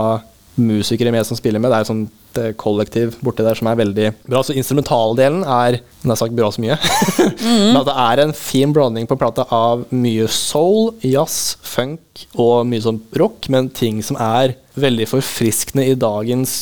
[0.61, 1.73] musikere med som spiller med.
[1.73, 4.43] Det er et sånt eh, kollektiv borti der som er veldig bra.
[4.45, 6.77] Så instrumentaldelen er nær sagt bra så mye.
[7.73, 12.67] Men at det er en fin blanding på plata av mye soul, jazz, funk og
[12.69, 16.53] mye sånn rock, men ting som er veldig forfriskende i dagens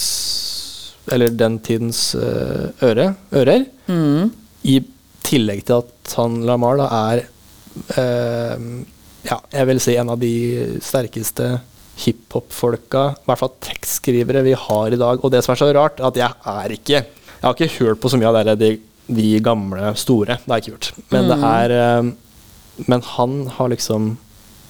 [1.10, 3.66] eller den tidens eh, øre, ører.
[4.62, 4.76] I
[5.26, 7.22] tillegg til at han Lamar da er
[7.98, 8.64] eh,
[9.26, 10.32] ja, jeg vil si en av de
[10.84, 11.58] sterkeste
[12.00, 15.20] hiphop-folka, i hvert fall tekstskrivere, vi har i dag.
[15.20, 17.00] Og det som er så rart, at jeg er ikke
[17.40, 18.70] Jeg har ikke hørt på så mye av det, de,
[19.16, 20.36] de gamle store.
[20.42, 20.90] Det har jeg ikke gjort.
[21.12, 22.10] Men det er eh,
[22.84, 24.10] Men han har liksom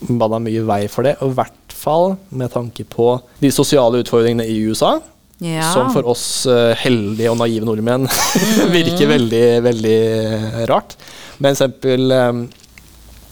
[0.01, 3.09] bada mye vei for det, og i hvert fall med tanke på
[3.41, 4.99] de sosiale utfordringene i USA.
[5.41, 5.73] Ja.
[5.73, 8.05] Som for oss eh, heldige og naive nordmenn
[8.77, 10.01] virker veldig, veldig
[10.69, 10.99] rart.
[11.41, 12.41] Med eksempel eh,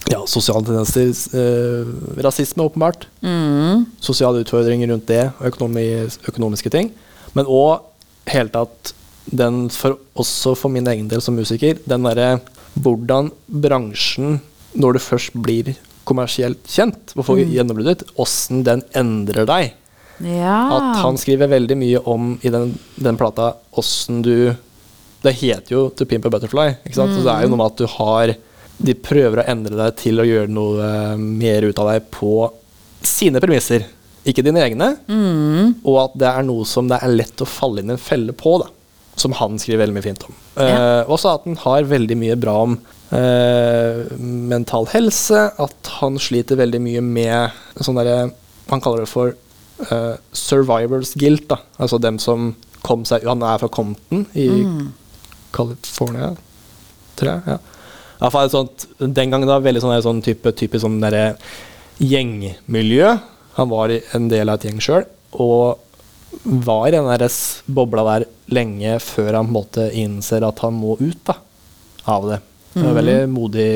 [0.09, 1.91] ja, sosiale tendenser, eh,
[2.25, 3.05] rasisme åpenbart.
[3.21, 3.85] Mm.
[4.01, 5.85] Sosiale utfordringer rundt det, økonomi,
[6.31, 6.89] økonomiske ting.
[7.37, 7.85] Men òg
[8.29, 8.93] hele tatt
[9.29, 12.39] den, for, også for min egen del som musiker, den derre
[12.79, 14.39] hvordan bransjen,
[14.73, 15.75] når du først blir
[16.09, 19.75] kommersielt kjent, og får gjennombruddet, åssen den endrer deg.
[20.25, 20.57] Ja.
[20.77, 24.53] At han skriver veldig mye om i den, den plata åssen du
[25.23, 26.77] Det heter jo 'To Pimp a Butterfly'.
[26.85, 27.11] Ikke sant?
[27.15, 28.33] Så det er jo noe med at du har
[28.79, 32.33] De prøver å endre deg til å gjøre noe eh, mer ut av deg på
[33.03, 33.83] sine premisser,
[34.27, 34.87] ikke dine egne.
[35.83, 38.31] Og at det er noe som det er lett å falle inn i en felle
[38.35, 38.69] på, da.
[39.19, 40.35] Som han skriver veldig mye fint om.
[40.63, 42.77] Eh, også at han har veldig mye bra om
[43.11, 45.43] eh, mental helse.
[45.59, 48.29] At han sliter veldig mye med sånn derre
[48.69, 49.35] Han kaller det for
[49.87, 51.47] eh, survivors guilt.
[51.49, 52.53] da Altså dem som
[52.85, 54.47] kom seg Han er fra Compton i
[55.51, 56.35] California,
[57.19, 57.41] tror jeg.
[57.55, 57.59] ja
[58.19, 61.37] Iallfall sånt, Den gangen da veldig sånn, sånn type, typisk sånn derre
[62.03, 63.13] gjengmiljø.
[63.55, 65.05] Han var en del av et gjeng sjøl,
[65.39, 65.79] og
[66.43, 71.19] var i den der lenge før han på en måte innser at han må ut
[71.27, 71.35] da,
[72.05, 72.41] av det.
[72.73, 73.71] Det var veldig modig,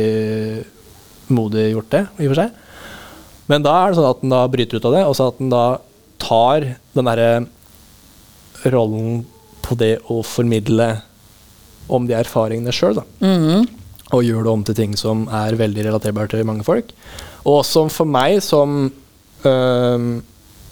[1.33, 2.59] modig gjort, det, i og for seg.
[3.51, 5.41] Men da er det sånn at han da bryter ut av det, og så at
[5.41, 5.63] han da
[6.23, 7.45] tar den derre
[8.71, 9.23] rollen
[9.63, 10.89] på det å formidle
[11.91, 13.07] om de erfaringene sjøl, da.
[13.23, 13.69] Mhm.
[14.13, 16.91] Og gjør det om til ting som er veldig relaterbare til mange folk.
[17.49, 18.91] Og som for meg, som
[19.49, 20.03] øh,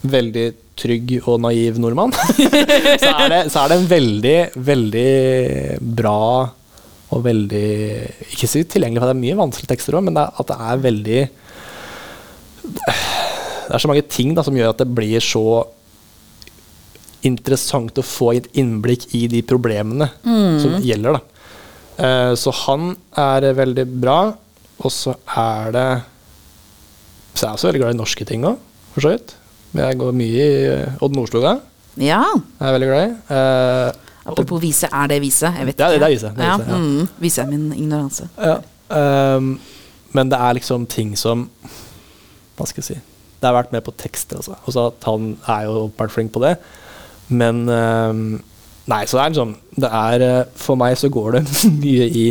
[0.06, 0.46] veldig
[0.78, 2.14] trygg og naiv nordmann,
[3.02, 5.12] så, er det, så er det en veldig, veldig
[5.98, 6.22] bra
[7.12, 7.68] og veldig
[8.32, 10.58] Ikke si tilgjengelig, for det er mye vanskelige tekster òg, men det er, at det
[10.70, 11.22] er veldig
[13.72, 15.44] Det er så mange ting da, som gjør at det blir så
[17.24, 20.10] interessant å få et innblikk i de problemene
[20.60, 21.16] som gjelder.
[21.20, 21.22] da.
[22.02, 24.18] Eh, så han er veldig bra,
[24.82, 25.90] og så er det
[27.34, 28.58] Så er jeg også veldig glad i norske ting òg,
[28.92, 29.36] for så vidt.
[29.72, 31.54] Men jeg går mye i eh, Odd Nordstoga.
[31.96, 32.26] ja.
[32.60, 33.14] Er veldig glad i.
[33.38, 33.92] Eh,
[34.28, 35.48] Apropos vise, er det vise?
[35.48, 36.78] Jeg vet Ja, det- det er vise, det er ja, vise, ja.
[36.78, 38.28] Mm, vise er min ignoranse.
[38.38, 38.58] ja,
[39.38, 39.60] um,
[40.14, 41.50] men det er liksom ting som
[42.58, 43.02] Hva skal jeg si
[43.41, 44.56] Det har vært med på tekster, altså.
[44.69, 46.56] Også at han er jo åpenbart flink på det.
[47.32, 48.23] Men ehm,
[48.89, 51.43] Nei, så det er sånn Det er eh, For meg så går det
[51.84, 52.25] mye i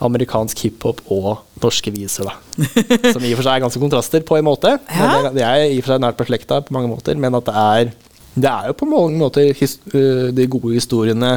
[0.00, 2.32] amerikansk hiphop og norske viser, da.
[3.12, 4.70] Som i og for seg er ganske kontraster, på en måte.
[4.88, 5.10] Ja.
[5.10, 7.44] Men det, det er i og for seg nært beslekta på mange måter, men at
[7.50, 7.90] det er
[8.32, 11.34] Det er jo på mange måter his, øh, de gode historiene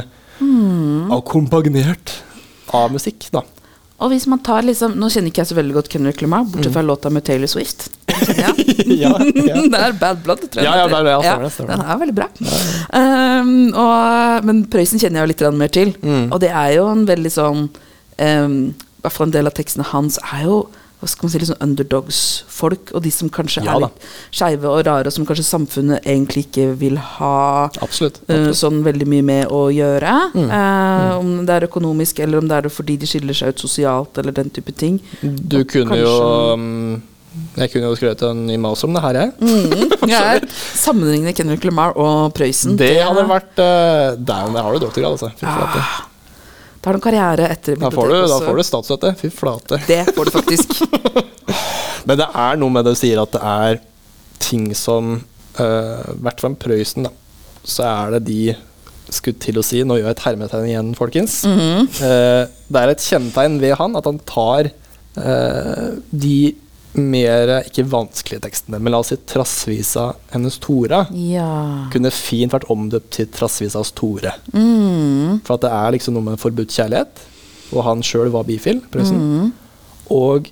[1.11, 2.15] akkompagnert
[2.71, 3.43] av musikk, da.
[4.03, 6.75] Og hvis man tar liksom Nå kjenner ikke jeg så veldig godt Kendrick Lamar, bortsett
[6.75, 7.87] fra låta med Taylor Swift.
[8.37, 8.51] Ja.
[9.03, 9.61] ja, ja.
[9.73, 10.67] det er Bad Blood, tror jeg.
[10.67, 11.07] Ja, ja, den heter.
[11.07, 12.27] det, ja, det, Den er veldig bra.
[12.99, 15.95] Um, og, men Prøysen kjenner jeg jo litt mer til.
[16.03, 16.25] Mm.
[16.29, 19.87] Og det er jo en veldig sånn um, I hvert fall en del av tekstene
[19.93, 20.59] hans er jo
[21.03, 24.83] hva skal man si, sånn underdogs-folk, og de som kanskje Ja er litt skeive og
[24.87, 28.21] rare, og som kanskje samfunnet egentlig ikke vil ha Absolutt.
[28.23, 28.47] absolutt.
[28.47, 30.13] Uh, sånn veldig mye med å gjøre.
[30.33, 30.51] Mm.
[30.59, 33.65] Eh, om det er økonomisk, eller om det er det fordi de skiller seg ut
[33.65, 35.01] sosialt, eller den type ting.
[35.21, 36.13] Du og kunne jo
[36.53, 37.01] um,
[37.57, 39.33] Jeg kunne jo skrevet en ny mouse om det her, jeg.
[39.43, 40.47] Mm, jeg
[40.79, 42.77] sammenlignende Kendrick Lamar og Prøysen.
[42.79, 45.33] Det hadde vært uh, Der der har du doktorgrad, altså.
[45.43, 46.07] Ah,
[46.83, 49.13] Da har du karriere etter Da får du, da får du statsstøtte.
[49.15, 49.79] Fy flate.
[49.87, 50.73] Det får du faktisk.
[52.07, 53.79] Men det er noe med det du sier at det er
[54.43, 57.13] ting som uh, hvert fall Prøysen, da.
[57.63, 58.41] Så er det de
[59.13, 61.37] skulle til å si Nå gjør jeg et hermetegn igjen, folkens.
[61.47, 61.87] Mm -hmm.
[62.03, 64.71] uh, det er et kjennetegn ved han at han tar
[65.15, 66.55] uh, de
[66.99, 71.89] mer Ikke vanskelige tekstene, men la oss si Trassvisa hennes Tora Ja.
[71.93, 74.35] kunne fint vært omdøpt til Trassvisas Tore.
[74.53, 75.41] Mm.
[75.43, 77.23] For at det er liksom noe med forbudt kjærlighet,
[77.73, 78.81] og han sjøl var bifil.
[78.93, 79.51] Mm.
[80.13, 80.51] Og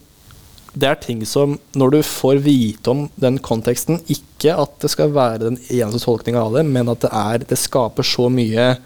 [0.73, 5.11] det er ting som, når du får vite om den konteksten, ikke at det skal
[5.13, 8.77] være den eneste tolkninga av det, men at det, er, det skaper så mye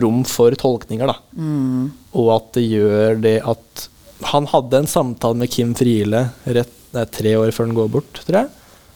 [0.00, 1.16] rom for tolkninger, da.
[1.36, 1.90] Mm.
[2.16, 3.88] Og at det gjør det at
[4.30, 8.22] Han hadde en samtale med Kim Friele rett, nei, tre år før han går bort,
[8.26, 8.50] tror jeg.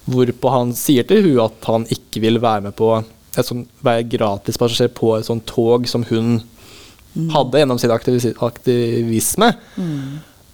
[0.06, 2.92] Hvorpå han sier til hun at han ikke vil være med på
[3.36, 6.38] et sånt, være gratispassasjer på et sånt tog som hun
[7.32, 9.52] hadde gjennom sin aktivis aktivisme.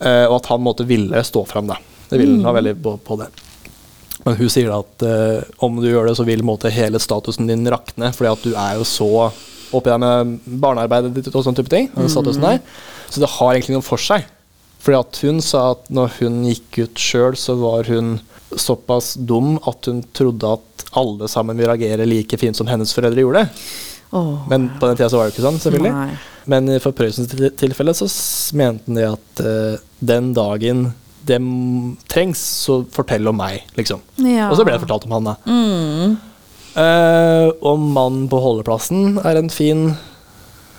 [0.03, 1.79] Uh, og at han måtte ville stå fram, da.
[2.09, 3.31] Det ville han ha veldig på, på det.
[4.23, 7.67] Men hun sier at uh, om du gjør det, så vil måte, hele statusen din
[7.71, 9.11] rakne, fordi at du er jo så
[9.73, 11.89] oppi der med barnearbeidet ditt og sånne type ting.
[12.43, 12.61] der.
[13.09, 14.27] Så det har egentlig noe for seg.
[14.83, 18.17] Fordi at hun sa at når hun gikk ut sjøl, så var hun
[18.59, 23.23] såpass dum at hun trodde at alle sammen vil reagere like fint som hennes foreldre
[23.23, 23.47] gjorde.
[24.13, 25.93] Oh, Men på den tida så var det ikke sånn, selvfølgelig.
[25.95, 26.17] Nei.
[26.53, 28.09] Men for Prøysens tilfelle så
[28.59, 30.91] mente han det at uh, den dagen
[31.23, 31.39] det
[32.11, 34.03] trengs, så fortell om meg, liksom.
[34.19, 34.51] Ja.
[34.51, 35.37] Og så ble det fortalt om han, da.
[35.47, 36.17] Mm.
[36.73, 39.93] Uh, og 'Mannen på holdeplassen' er en fin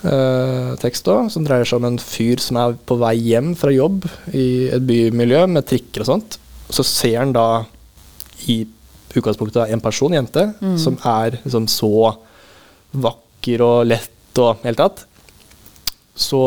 [0.03, 3.73] eh, tekst òg, som dreier seg om en fyr som er på vei hjem fra
[3.73, 6.37] jobb i et bymiljø med trikker og sånt.
[6.73, 7.63] Så ser han da
[8.51, 8.63] i
[9.13, 10.47] utgangspunktet en person, jente,
[10.81, 12.15] som er liksom så
[12.93, 15.03] vakker og lett og helt hele tatt.
[16.17, 16.39] Så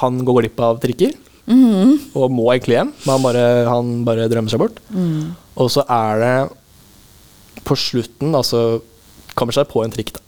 [0.00, 1.14] han går glipp av trikker
[1.46, 2.10] Mm.
[2.18, 4.80] og må egentlig hjem, men han bare, han bare drømmer seg bort.
[4.90, 5.28] Mm.
[5.62, 8.82] Og så er det på slutten, altså
[9.36, 10.20] Kommer seg på en trikk, da.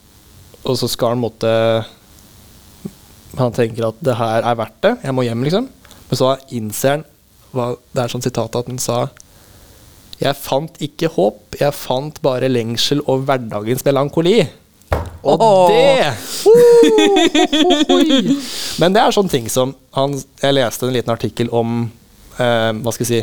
[0.68, 1.49] Og så skal han måtte
[3.37, 5.69] Han tenker at det her er verdt det, jeg må hjem, liksom.
[6.09, 7.05] Men så innser han
[7.53, 9.09] hva, Det er sånn sitat at han sa
[10.21, 14.38] Jeg fant ikke håp, jeg fant bare lengsel og hverdagens melankoli.
[15.29, 15.69] Og oh.
[15.69, 16.05] det
[18.81, 20.11] Men det er sånne ting som han,
[20.41, 21.91] Jeg leste en liten artikkel om
[22.38, 23.23] eh, Hva skal jeg si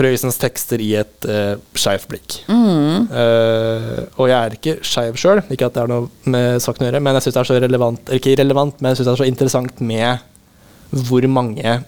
[0.00, 2.40] Prøysens tekster i et uh, skeivt blikk.
[2.48, 3.06] Mm.
[3.12, 6.90] Uh, og jeg er ikke skeiv sjøl, ikke at det er noe med saken å
[6.90, 9.22] gjøre, men jeg syns det er så relevant ikke relevant, men jeg synes det er
[9.24, 11.80] så interessant med hvor mange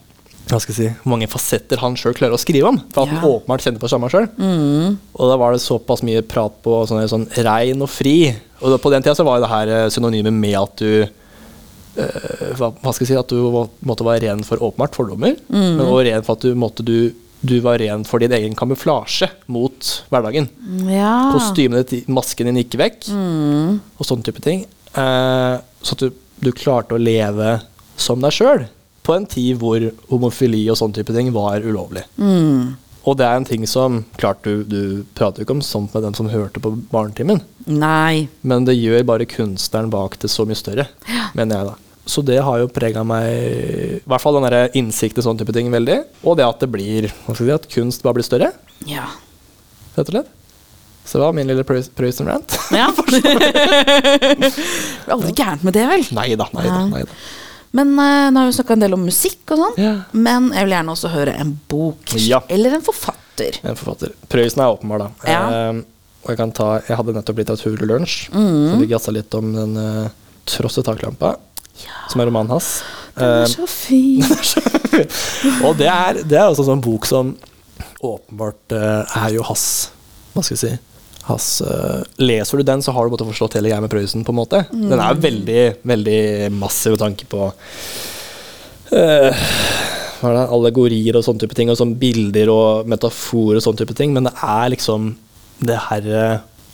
[0.51, 2.79] hva skal jeg si, hvor mange fasetter han sjøl klarer å skrive om.
[2.93, 4.29] For at han åpenbart kjenner på det samme sjøl.
[4.37, 4.99] Mm.
[5.17, 8.17] Og da var det såpass mye prat på sånn, sånn rein og fri.
[8.61, 10.91] Og da, på den tida så var jo det her eh, synonymet med at du
[11.03, 16.05] uh, hva, skal jeg si, at du måtte være ren for åpenbart fordommer, men også
[16.09, 16.97] ren for at du måtte du,
[17.43, 20.47] du var ren for din egen kamuflasje mot hverdagen.
[20.89, 21.33] Ja.
[21.35, 23.81] Kostymet ditt, masken din gikk vekk, Mm.
[23.99, 24.65] og sånne type ting.
[24.95, 27.61] Eh, så at du, du klarte å leve
[27.97, 28.67] som deg sjøl
[29.03, 32.05] på en tid hvor homofili og sånne type ting var ulovlig.
[32.19, 32.77] Mm.
[33.03, 36.05] Og det er en ting som Klart du, du prater jo ikke om sånt med
[36.07, 37.41] dem som hørte på Barnetimen,
[38.47, 40.87] men det gjør bare kunstneren bak det så mye større,
[41.35, 41.75] mener jeg da.
[42.07, 45.55] Så det har jo prega meg, i hvert fall den der innsikt i sånne type
[45.55, 46.01] ting, veldig.
[46.27, 47.07] Og det at det blir,
[47.39, 48.53] si, at kunst bare blir større,
[48.89, 49.05] Ja.
[49.97, 50.31] rett og slett.
[51.07, 52.57] Så det var min lille Prøysen rant.
[52.71, 52.89] ja.
[53.03, 56.05] det er aldri gærent med det, vel?
[56.15, 56.81] Nei da, nei da.
[56.91, 57.17] Nei da.
[57.73, 59.79] Men uh, nå har vi snakka en del om musikk og sånn.
[59.81, 59.93] Ja.
[60.13, 62.13] Men jeg vil gjerne også høre en bok.
[62.21, 62.43] Ja.
[62.53, 63.57] Eller en forfatter.
[63.65, 64.13] En forfatter.
[64.33, 65.31] Prøysen er åpenbar, da.
[65.31, 65.43] Ja.
[65.73, 65.81] Uh,
[66.23, 68.67] og jeg kan ta Jeg hadde nettopp litteraturlunsj, Mm.
[68.71, 70.11] så vi gassa litt om den uh,
[70.47, 71.33] Tross i taklampa,
[72.11, 72.75] som er romanen hans.
[72.81, 74.25] Den er Eh, så fin.
[75.67, 77.35] og det er, det er også en sånn bok som
[78.03, 79.67] åpenbart eh, er jo hans
[80.33, 80.73] Hva skal jeg si
[81.29, 84.25] hans, uh, Leser du den, så har du måttet forstått hele greia med Prøysen.
[84.27, 86.23] på en måte Den er veldig veldig
[86.57, 89.45] massiv med tanke på uh,
[90.23, 94.13] er allegorier og sånne type ting, og sånn bilder og metaforer og sånne type ting,
[94.15, 95.13] men det er liksom
[95.67, 96.25] det herre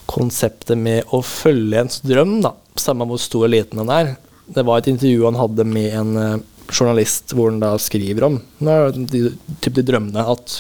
[0.09, 4.11] konseptet med å følge ens drøm, da, samme hvor stor og liten den er.
[4.55, 8.39] Det var et intervju han hadde med en eh, journalist hvor han da skriver om
[8.61, 9.31] de,
[9.61, 10.59] typ de drømmene at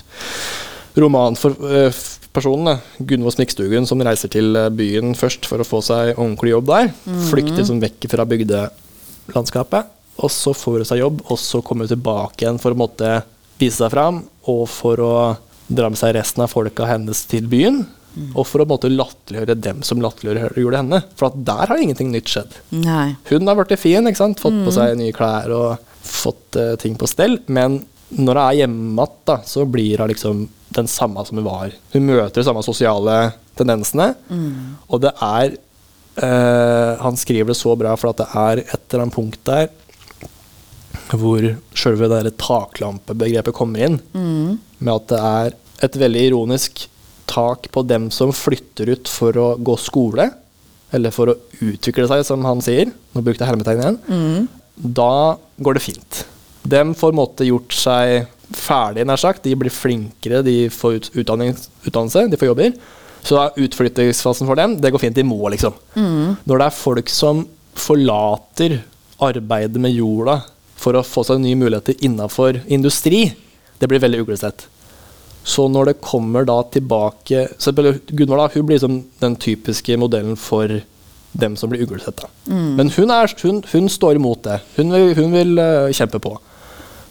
[0.99, 6.71] romanpersonene, Gunvor Smikkstugen, som reiser til eh, byen først for å få seg ordentlig jobb
[6.73, 6.93] der,
[7.31, 11.95] flykter som vekk fra bygdelandskapet, og så får hun seg jobb, og så kommer hun
[11.95, 13.21] tilbake igjen for å måtte
[13.61, 15.15] vise seg fram, og for å
[15.69, 17.83] dra med seg resten av folka hennes til byen,
[18.35, 21.03] og for å måtte latterliggjøre dem som latterliggjorde henne.
[21.19, 22.57] For at der har ingenting nytt skjedd.
[22.75, 23.13] Nei.
[23.31, 24.43] Hun har blitt fin, ikke sant?
[24.43, 27.39] fått på seg nye klær og fått uh, ting på stell.
[27.47, 27.83] Men
[28.15, 31.73] når hun er hjemme igjen, så blir hun liksom den samme som hun var.
[31.95, 33.19] Hun møter de samme sosiale
[33.59, 34.13] tendensene.
[34.89, 35.57] Og det er
[36.23, 39.71] uh, Han skriver det så bra, for at det er et eller annet punkt der
[41.09, 43.99] hvor der taklampebegrepet kommer inn.
[44.79, 45.55] Med at det er
[45.87, 46.83] et veldig ironisk
[47.29, 50.31] tak på dem som flytter ut for å gå skole,
[50.97, 52.89] eller for å utvikle seg, som han sier.
[53.13, 54.49] Nå brukte jeg hermetegn igjen.
[54.79, 56.23] Da går det fint.
[56.69, 59.45] Dem får måte gjort seg ferdig, nær sagt.
[59.45, 62.73] De blir flinkere, de får utdannelse, de får jobber.
[63.29, 65.17] Så er utflyttingsfasen for dem, det går fint.
[65.19, 65.77] De må, liksom.
[66.49, 67.45] Når det er folk som
[67.79, 68.79] forlater
[69.23, 70.41] arbeidet med jorda
[70.79, 73.27] for å få seg nye muligheter innafor industri,
[73.79, 74.65] det blir veldig uglesett.
[75.45, 80.37] Så når det kommer da tilbake så Gunvor da, hun blir som den typiske modellen
[80.37, 80.81] for
[81.39, 82.25] dem som blir uglesett.
[82.49, 82.75] Mm.
[82.77, 84.61] Men hun, er, hun, hun står imot det.
[84.77, 86.35] Hun vil, hun vil eh, kjempe på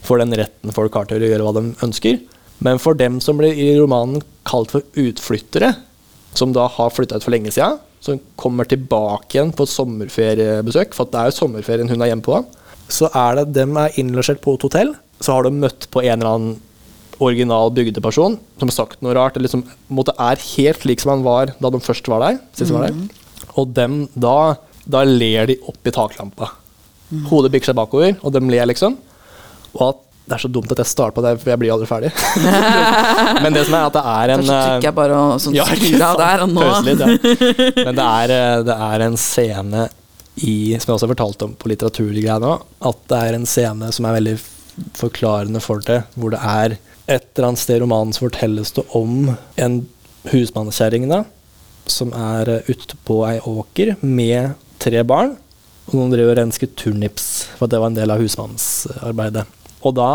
[0.07, 2.21] for den retten folk har til å gjøre hva de ønsker.
[2.63, 5.73] Men for dem som blir i romanen kalt for utflyttere,
[6.37, 10.95] som da har flytta ut for lenge sida, som kommer tilbake igjen på et sommerferiebesøk,
[10.95, 12.39] for det er jo sommerferien hun er hjemme på,
[12.93, 14.93] så er det dem er innlosjert på et hotell.
[15.19, 16.57] Så har de møtt på en eller annen
[17.23, 21.15] original bygdeperson som har sagt noe rart, eller som måtte måte er helt lik som
[21.15, 22.39] han var da de først var der.
[22.58, 22.95] Sist var der.
[23.58, 26.51] Og dem, da, da ler de opp i taklampa.
[27.30, 28.97] Hodet bikker seg bakover, og dem ler, liksom.
[29.77, 31.88] Og at det er så dumt at jeg starter på det, for jeg blir aldri
[31.88, 32.10] ferdig.
[33.43, 35.67] Men det som er at det er en Kanskje trykker jeg bare og sånn ja,
[36.19, 37.45] der, og nå litt, ja.
[37.88, 39.86] Men det er, eh, det er en scene
[40.43, 43.93] i, som jeg også har fortalt om på litteraturgreiene òg, at det er en scene
[43.95, 44.36] som er veldig
[44.97, 48.83] forklarende for det, hvor det er et eller annet sted i romanen så fortelles det
[48.97, 49.77] om en
[50.27, 51.07] husmannskjerring
[51.87, 55.37] som er ute på ei åker med tre barn.
[55.87, 59.45] Og noen driver og rensker turnips, for det var en del av husmannsarbeidet.
[59.87, 60.09] Og da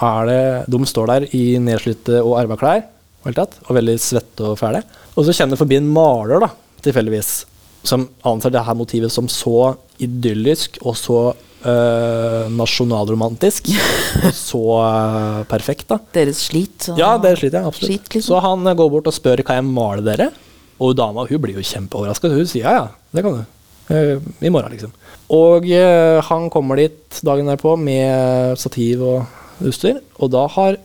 [0.00, 2.84] er det De står der i nedslitte og arva klær,
[3.26, 4.84] og veldig svette og fæle.
[5.18, 6.48] Og så kjenner forbi en maler, da,
[6.84, 7.32] tilfeldigvis,
[7.84, 11.20] som anser det her motivet som så idyllisk og så
[11.66, 13.70] øh, nasjonalromantisk.
[14.48, 16.00] så uh, perfekt, da.
[16.14, 16.90] Deres slit.
[16.98, 17.92] Ja, deres sliter ja, absolutt.
[17.92, 18.28] Slit, liksom.
[18.28, 20.30] Så han eh, går bort og spør kan jeg male dere.
[20.80, 22.32] Og dama hun blir jo kjempeoverraska.
[22.32, 23.42] Hun sier ja, ja, det kan du.
[23.94, 24.92] Eh, I morgen, liksom.
[25.36, 30.78] Og eh, han kommer dit dagen derpå med stativ og utstyr, og da har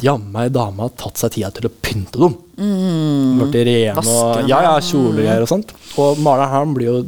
[0.00, 2.36] jammen dama tatt seg tida til å pynte dem.
[2.60, 3.40] Mm.
[3.40, 4.42] Blitt rene og.
[4.50, 5.72] Ja, ja, kjolegreier og sånt.
[6.00, 6.98] Og maleren han blir jo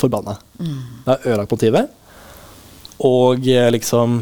[0.00, 0.36] forbanna.
[0.60, 0.76] Mm.
[1.06, 1.96] Det er ødelagt motivet.
[3.06, 4.20] Og eh, liksom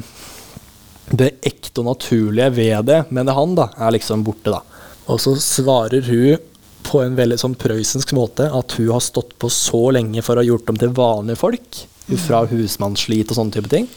[1.09, 4.61] Det ekte og naturlige ved det, mener han, da, er liksom borte, da.
[5.09, 6.43] Og så svarer hun
[6.89, 10.43] på en veldig sånn prøysensk måte at hun har stått på så lenge for å
[10.43, 11.81] ha gjort dem til vanlige folk.
[12.25, 13.89] Fra husmannsslit og sånne type ting.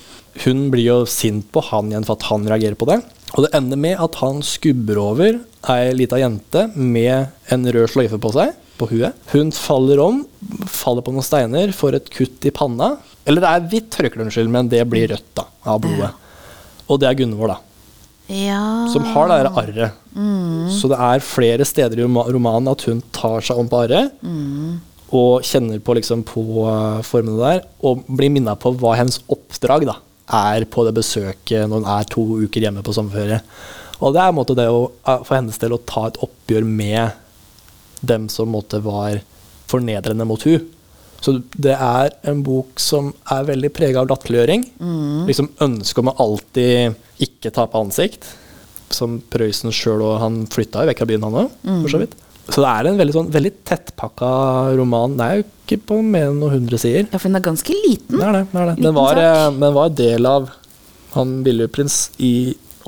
[0.45, 3.01] Hun blir jo sint på han igjen for at han reagerer på det.
[3.35, 5.39] Og det ender med at han skubber over
[5.71, 9.15] ei lita jente med en rød sløyfe på seg, på huet.
[9.31, 10.23] Hun faller om,
[10.67, 12.95] faller på noen steiner, får et kutt i panna.
[13.25, 16.09] Eller det er hvitt tørkle, unnskyld, men det blir rødt da, av blodet.
[16.89, 17.59] Og det er Gunvor, da
[18.31, 18.87] Ja.
[18.93, 19.97] som har det der arret.
[20.71, 24.11] Så det er flere steder i romanen at hun tar seg om på arret,
[25.11, 29.83] og kjenner på, liksom, på uh, formene der, og blir minna på hva hennes oppdrag
[29.89, 29.97] da,
[30.31, 33.41] er på det besøket når hun er to uker hjemme på sommerferie.
[33.99, 36.63] Og det er en måte det å, uh, for hennes del å ta et oppgjør
[36.63, 37.11] med
[38.01, 39.19] dem som måtte var
[39.67, 40.63] fornedrende mot hun.
[41.21, 44.65] Så det er en bok som er veldig prega av latterliggjøring.
[45.29, 48.25] Liksom ønsket om å alltid ikke tape ansikt.
[48.91, 51.53] Som Prøysen sjøl og han flytta jo vekk fra byen, han òg,
[51.83, 52.17] for så vidt.
[52.51, 54.31] Så det er en veldig, sånn, veldig tettpakka
[54.79, 55.13] roman.
[55.19, 57.05] Det er jo ikke på mer enn noen hundre sider.
[57.05, 58.17] ja, for den er ganske liten.
[58.17, 58.43] Det er det.
[58.49, 58.75] det, er det.
[58.81, 60.49] Den, var, eh, den var del av
[61.13, 62.33] han Billigprins i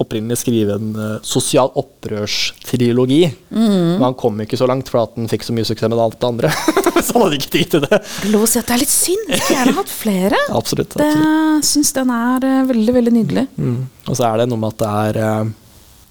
[0.01, 3.21] opprinnelig skrive en uh, sosial opprørstrilogi.
[3.49, 3.71] Mm.
[3.95, 6.19] Men han kom ikke så langt, for at han fikk så mye suksess med alt
[6.19, 6.51] det andre.
[7.03, 7.99] så han hadde ikke tid til det.
[8.33, 9.25] Lov å si at det er litt synd.
[9.29, 10.39] Jeg skulle gjerne hatt flere.
[10.61, 10.95] Absolutt.
[10.99, 11.67] Det absolutt.
[11.71, 13.45] syns den er uh, veldig, veldig nydelig.
[13.57, 13.81] Mm.
[14.07, 15.51] Og så er det noe med at det er uh,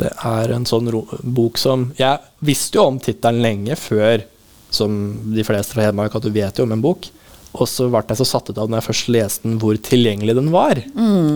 [0.03, 0.89] Det er en sånn
[1.23, 4.25] bok som Jeg visste jo om tittelen lenge før,
[4.73, 5.03] som
[5.35, 7.11] de fleste fra Hedmark, at du vet jo om en bok.
[7.53, 10.37] Og så ble jeg så satt ut av når jeg først leste den, hvor tilgjengelig
[10.39, 10.81] den var.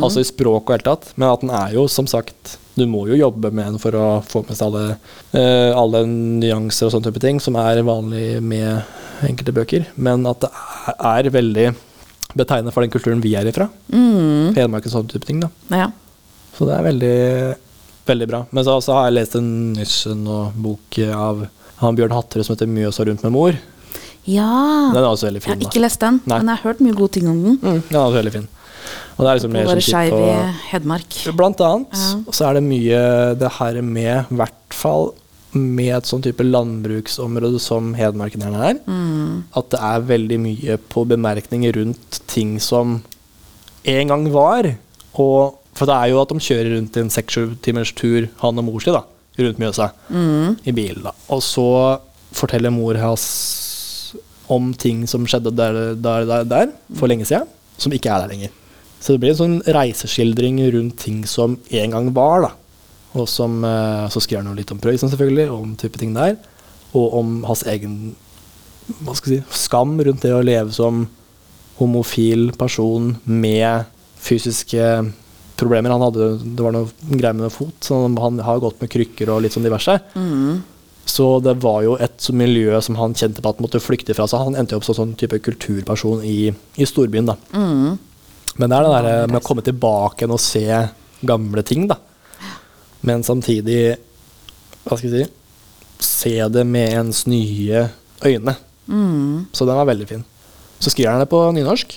[0.01, 1.11] Altså i språk og helt tatt.
[1.17, 4.07] Men at den er jo, som sagt Du må jo jobbe med den for å
[4.25, 4.97] få med seg alle,
[5.33, 8.85] uh, alle nyanser og sånne type ting som er vanlig med
[9.25, 9.87] enkelte bøker.
[9.97, 11.69] Men at det er, er veldig
[12.37, 13.69] betegnende for den kulturen vi er ifra.
[13.89, 14.53] Mm.
[14.57, 15.41] Hedmark og sånne type ting.
[15.41, 15.87] da Ja.
[16.57, 17.17] så det er veldig,
[18.09, 18.43] veldig bra.
[18.51, 21.47] Men så, så har jeg lest en nyss nå bok av
[21.81, 23.57] han Bjørn Hattere som heter 'Mjøsa rundt med mor'.
[24.27, 24.91] Ja.
[24.93, 25.53] Den er også veldig fin.
[25.55, 26.39] Jeg har ikke lest den, Nei.
[26.39, 27.59] men jeg har hørt mye gode ting om den.
[27.63, 28.49] Mm, den er også veldig fin.
[29.17, 30.33] Og det er liksom mer skeiv på
[30.71, 31.15] Hedmark.
[31.39, 31.95] Blant annet.
[31.97, 32.11] Ja.
[32.27, 32.99] Og så er det mye
[33.41, 35.13] det her med, i hvert fall
[35.57, 39.45] med et sånn type landbruksområde som Hedmarken her er, Mm.
[39.57, 43.03] at det er veldig mye på bemerkninger rundt ting som
[43.87, 44.75] en gang var.
[45.17, 48.59] Og, for det er jo at de kjører rundt i en seks-sju timers tur, han
[48.59, 49.03] og mor si, da,
[49.39, 49.91] rundt Mjøsa
[50.67, 51.01] i bil.
[51.03, 51.13] da.
[51.31, 51.99] Og så
[52.37, 53.25] forteller mor hans
[54.53, 58.33] om ting som skjedde der, der, der, der for lenge siden, som ikke er der
[58.35, 58.55] lenger.
[59.01, 62.47] Så det blir en sånn reiseskildring rundt ting som en gang var.
[62.47, 62.53] da.
[63.17, 66.15] Og som, eh, Så skriver han jo litt om Prøysen, selvfølgelig, og om type ting
[66.15, 66.37] der.
[66.95, 68.15] Og om hans egen
[69.03, 71.09] hva skal jeg si, skam rundt det å leve som
[71.79, 73.85] homofil person med
[74.23, 75.13] fysiske
[75.59, 75.91] problemer.
[75.91, 79.43] Han hadde, det var noe greier med fot, så han har gått med krykker og
[79.43, 79.99] litt sånn diverse.
[81.07, 84.43] Så det var jo et miljø som han kjente på at måtte flykte fra seg.
[84.49, 86.51] Han endte jo opp som sånn type kulturperson i,
[86.83, 87.37] i storbyen, da.
[88.57, 90.65] Men det er det der med å komme tilbake igjen og se
[91.27, 92.01] gamle ting, da.
[93.07, 93.97] Men samtidig,
[94.87, 95.33] hva skal jeg si,
[96.03, 97.87] se det med ens nye
[98.27, 98.57] øyne.
[99.55, 100.25] Så den var veldig fin.
[100.83, 101.95] Så skriver han det på nynorsk,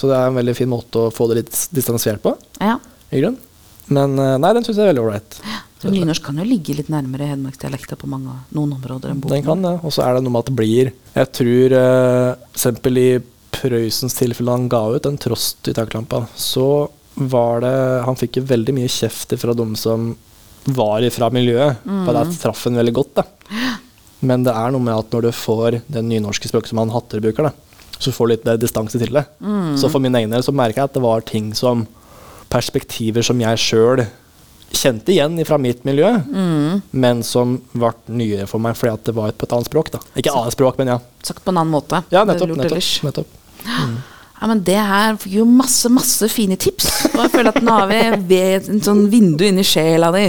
[0.00, 2.32] så det er en veldig fin måte å få det litt distansert på.
[2.58, 2.78] Ja.
[3.12, 3.36] i grunn.
[3.86, 5.36] Men eh, nei, den syns jeg er veldig ålreit.
[5.86, 9.62] Så nynorsk kan jo ligge litt nærmere hedmarksdialekta på mange, noen områder enn Den kan
[9.64, 9.76] det.
[9.86, 13.08] Og så er det noe med at det blir Jeg tror eh, eksempel i
[13.56, 18.48] Prøysens tilfelle han ga ut en trost i taklampa, så var det Han fikk jo
[18.50, 20.10] veldig mye kjeft fra de som
[20.66, 21.78] var ifra miljøet.
[21.86, 23.24] For det traff en veldig godt, da.
[24.26, 27.22] Men det er noe med at når du får den nynorske språket som han Hatter
[27.24, 27.52] bruker, da,
[28.02, 29.24] så får du litt eh, distanse til det.
[29.80, 31.86] Så for min egen del så merka jeg at det var ting som
[32.52, 34.04] Perspektiver som jeg sjøl
[34.76, 36.10] kjente igjen fra mitt miljø,
[36.90, 39.90] men som ble nye for meg fordi at det var på et annet språk.
[39.96, 40.02] da.
[40.16, 40.98] Ikke annet språk, men ja.
[41.26, 42.02] Sagt på en annen måte.
[42.12, 43.02] Ja, er nettopp.
[43.08, 43.26] nettopp,
[43.66, 43.96] Mm.
[44.40, 47.06] Ja, men Det her gir jo masse masse fine tips.
[47.14, 50.26] Og jeg føler at nå har vi et sånn vindu inni i sjela di.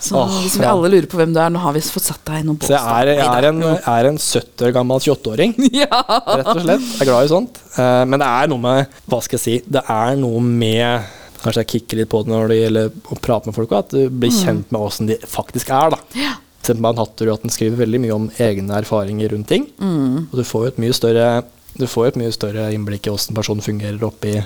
[0.00, 0.70] Så oh, vi ja.
[0.72, 2.68] alle lurer på hvem du er, nå har vi fått satt deg i noen bås.
[2.70, 6.00] Jeg er, jeg er, en, er en 70 år gammel 28-åring, Ja.
[6.04, 6.84] rett og slett.
[6.96, 7.60] Jeg er glad i sånt.
[7.76, 9.56] Eh, men det er noe med Hva skal jeg si?
[9.72, 11.14] Det er noe med
[11.46, 14.08] Kanskje jeg kikker litt på det når det gjelder å prate med folk, at du
[14.10, 15.94] blir kjent med åssen de faktisk er.
[15.94, 16.00] da.
[16.18, 16.34] Ja.
[16.74, 19.68] med han at den skriver veldig mye om egne erfaringer rundt ting.
[19.78, 21.28] Og du får jo et mye større
[21.76, 24.38] du får et mye større innblikk i åssen personen fungerer oppi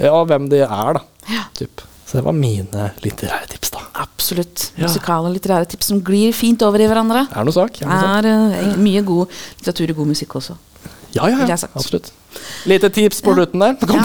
[0.00, 1.42] ja, hvem de er, da.
[1.58, 1.82] Typ.
[2.06, 3.82] Så det var mine litterære tips, da.
[4.02, 4.70] Absolutt.
[4.76, 4.86] Ja.
[4.86, 7.26] Musikale litterære tips som glir fint over i hverandre.
[7.28, 7.78] Er noe sak?
[7.82, 8.28] Er noe sak?
[8.30, 10.56] er uh, mye god litteratur og god musikk også.
[11.12, 11.56] Ja, ja, ja.
[11.76, 12.08] Absolutt.
[12.70, 13.76] Lite tips på slutten der.
[13.88, 14.02] Ja.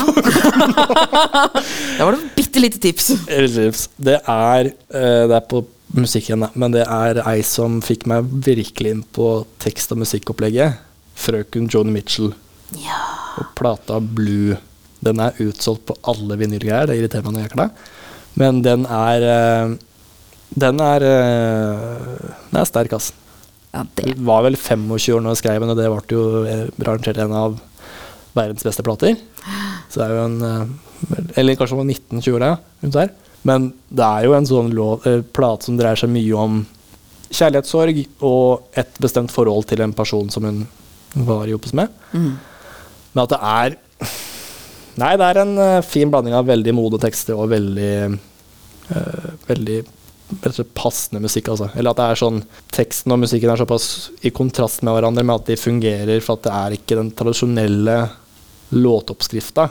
[1.98, 3.12] da var det bitte lite tips.
[3.28, 3.88] Tips.
[3.98, 5.64] Det er eh, Det er på
[5.98, 9.30] musikken, men det er ei som fikk meg virkelig inn på
[9.64, 10.82] tekst- og musikkopplegget.
[11.18, 12.34] Frøken Joni Mitchell.
[12.84, 13.00] Ja.
[13.40, 14.58] Og plata Blue.
[15.06, 16.90] Den er utsolgt på alle vinylgreier.
[16.90, 17.70] Det irriterer meg når jeg gjør det.
[18.38, 19.78] Men den er eh,
[20.58, 23.12] Den er eh, Den er sterk, ass.
[23.74, 26.44] ja, det Jeg var vel 25 år når jeg skrev den, og det ble jo
[26.50, 27.58] eh, rangert en av
[28.38, 29.18] verdens beste plater.
[29.90, 32.58] Så det er jo en eh, Eller kanskje han var 19-20 år.
[32.84, 33.14] Rundt der.
[33.48, 36.62] Men det er jo en sånn lov, eh, plate som dreier seg mye om
[37.28, 40.64] kjærlighetssorg og et bestemt forhold til en person som hun
[41.28, 41.92] var i oppes med.
[42.14, 42.32] mm.
[43.14, 43.78] Men at det er
[44.98, 49.78] Nei, det er en eh, fin blanding av veldig modne tekster og veldig eh, Veldig
[50.76, 51.70] passende musikk, altså.
[51.78, 52.40] Eller at det er sånn
[52.76, 53.86] teksten og musikken er såpass
[54.28, 57.96] i kontrast med hverandre, med at de fungerer for at det er ikke den tradisjonelle
[58.70, 59.70] låtoppskrifta.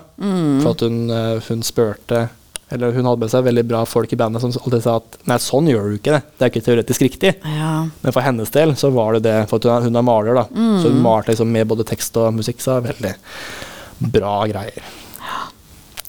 [0.62, 2.28] For at hun, eh, hun spurte
[2.68, 5.36] Eller hun hadde med seg veldig bra folk i bandet som alltid sa at nei,
[5.38, 6.22] sånn gjør du ikke det.
[6.34, 7.30] Det er ikke teoretisk riktig.
[7.46, 7.86] ja.
[8.02, 10.48] Men for hennes del så var det det, for hun hun er maler, da.
[10.50, 13.14] Så hun malte liksom med både tekst og musikk, så veldig
[14.02, 14.82] bra greier.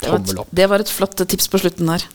[0.02, 2.10] Det var, et, det var et flott tips på slutten der.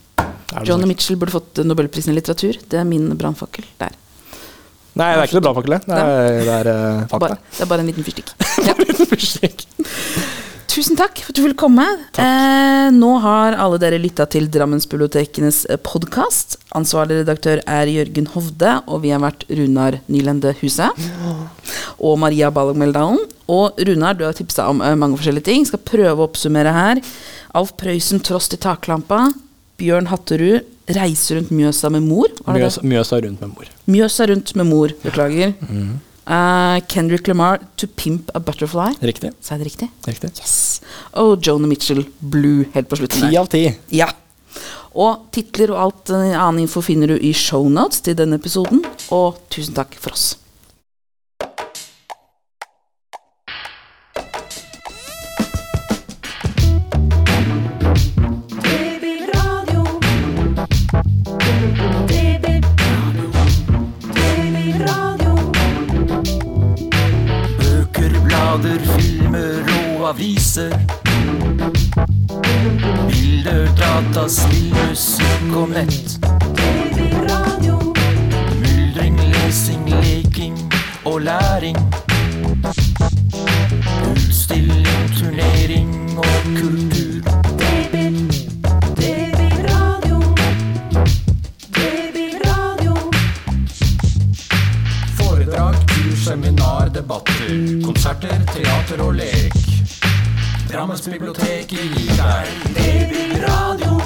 [0.67, 0.87] John og?
[0.91, 2.59] Mitchell burde fått Nobelprisen i litteratur.
[2.67, 3.95] Det er min brannfakkel der.
[4.93, 6.03] Nei, det er ikke noe brannfakkel, fakkel, det.
[6.03, 7.21] Det er, det er uh, fakta.
[7.25, 8.35] Bare, det er bare en liten fyrstikk.
[9.13, 9.67] Musikk.
[10.73, 11.83] Tusen takk for at du ville komme.
[12.17, 16.55] Eh, nå har alle dere lytta til Drammensbibliotekenes podkast.
[16.73, 21.03] Ansvarlig redaktør er Jørgen Hovde, og vi har vært Runar Nylende Huset.
[22.01, 23.21] Og Maria Ballag Meldalen.
[23.53, 25.67] Og Runar, du har tipsa om eh, mange forskjellige ting.
[25.69, 27.03] Skal prøve å oppsummere her.
[27.53, 29.27] Alf Prøysen Tross til taklampa.
[29.77, 30.65] Bjørn Hatterud
[30.97, 32.33] reiser rundt Mjøsa med mor.
[32.47, 32.71] Var det det?
[32.71, 33.69] Mjøs, Mjøsa rundt med mor.
[33.93, 34.97] Mjøsa rundt med mor.
[35.05, 35.53] Beklager.
[36.25, 38.95] Eh, Kendrick Lamar, 'To Pimp a Butterfly'.
[39.01, 39.31] Riktig.
[39.41, 39.89] Sa jeg det riktig?
[40.07, 40.31] Riktig.
[40.39, 40.81] Yes.
[41.13, 43.29] Og Jonah Mitchell, 'Blue', helt på slutten.
[43.29, 43.75] Ti av ti.
[43.91, 44.07] Ja.
[44.95, 48.85] Og titler og alt eh, annen info finner du i shownotes til denne episoden.
[49.11, 50.37] Og tusen takk for oss.
[70.13, 70.71] Aviser.
[73.07, 76.19] Bilder, data, spill, musikk og nett.
[80.03, 80.57] leking
[81.05, 81.77] og læring.
[84.11, 86.25] Utstilling, turnering og
[86.57, 87.03] kultur.
[96.23, 97.83] Seminar, debatter.
[97.85, 99.32] Konserter, teater og lek.
[100.83, 102.45] Drammens bibliotek i Vikar.
[102.75, 104.02] Det blir radio.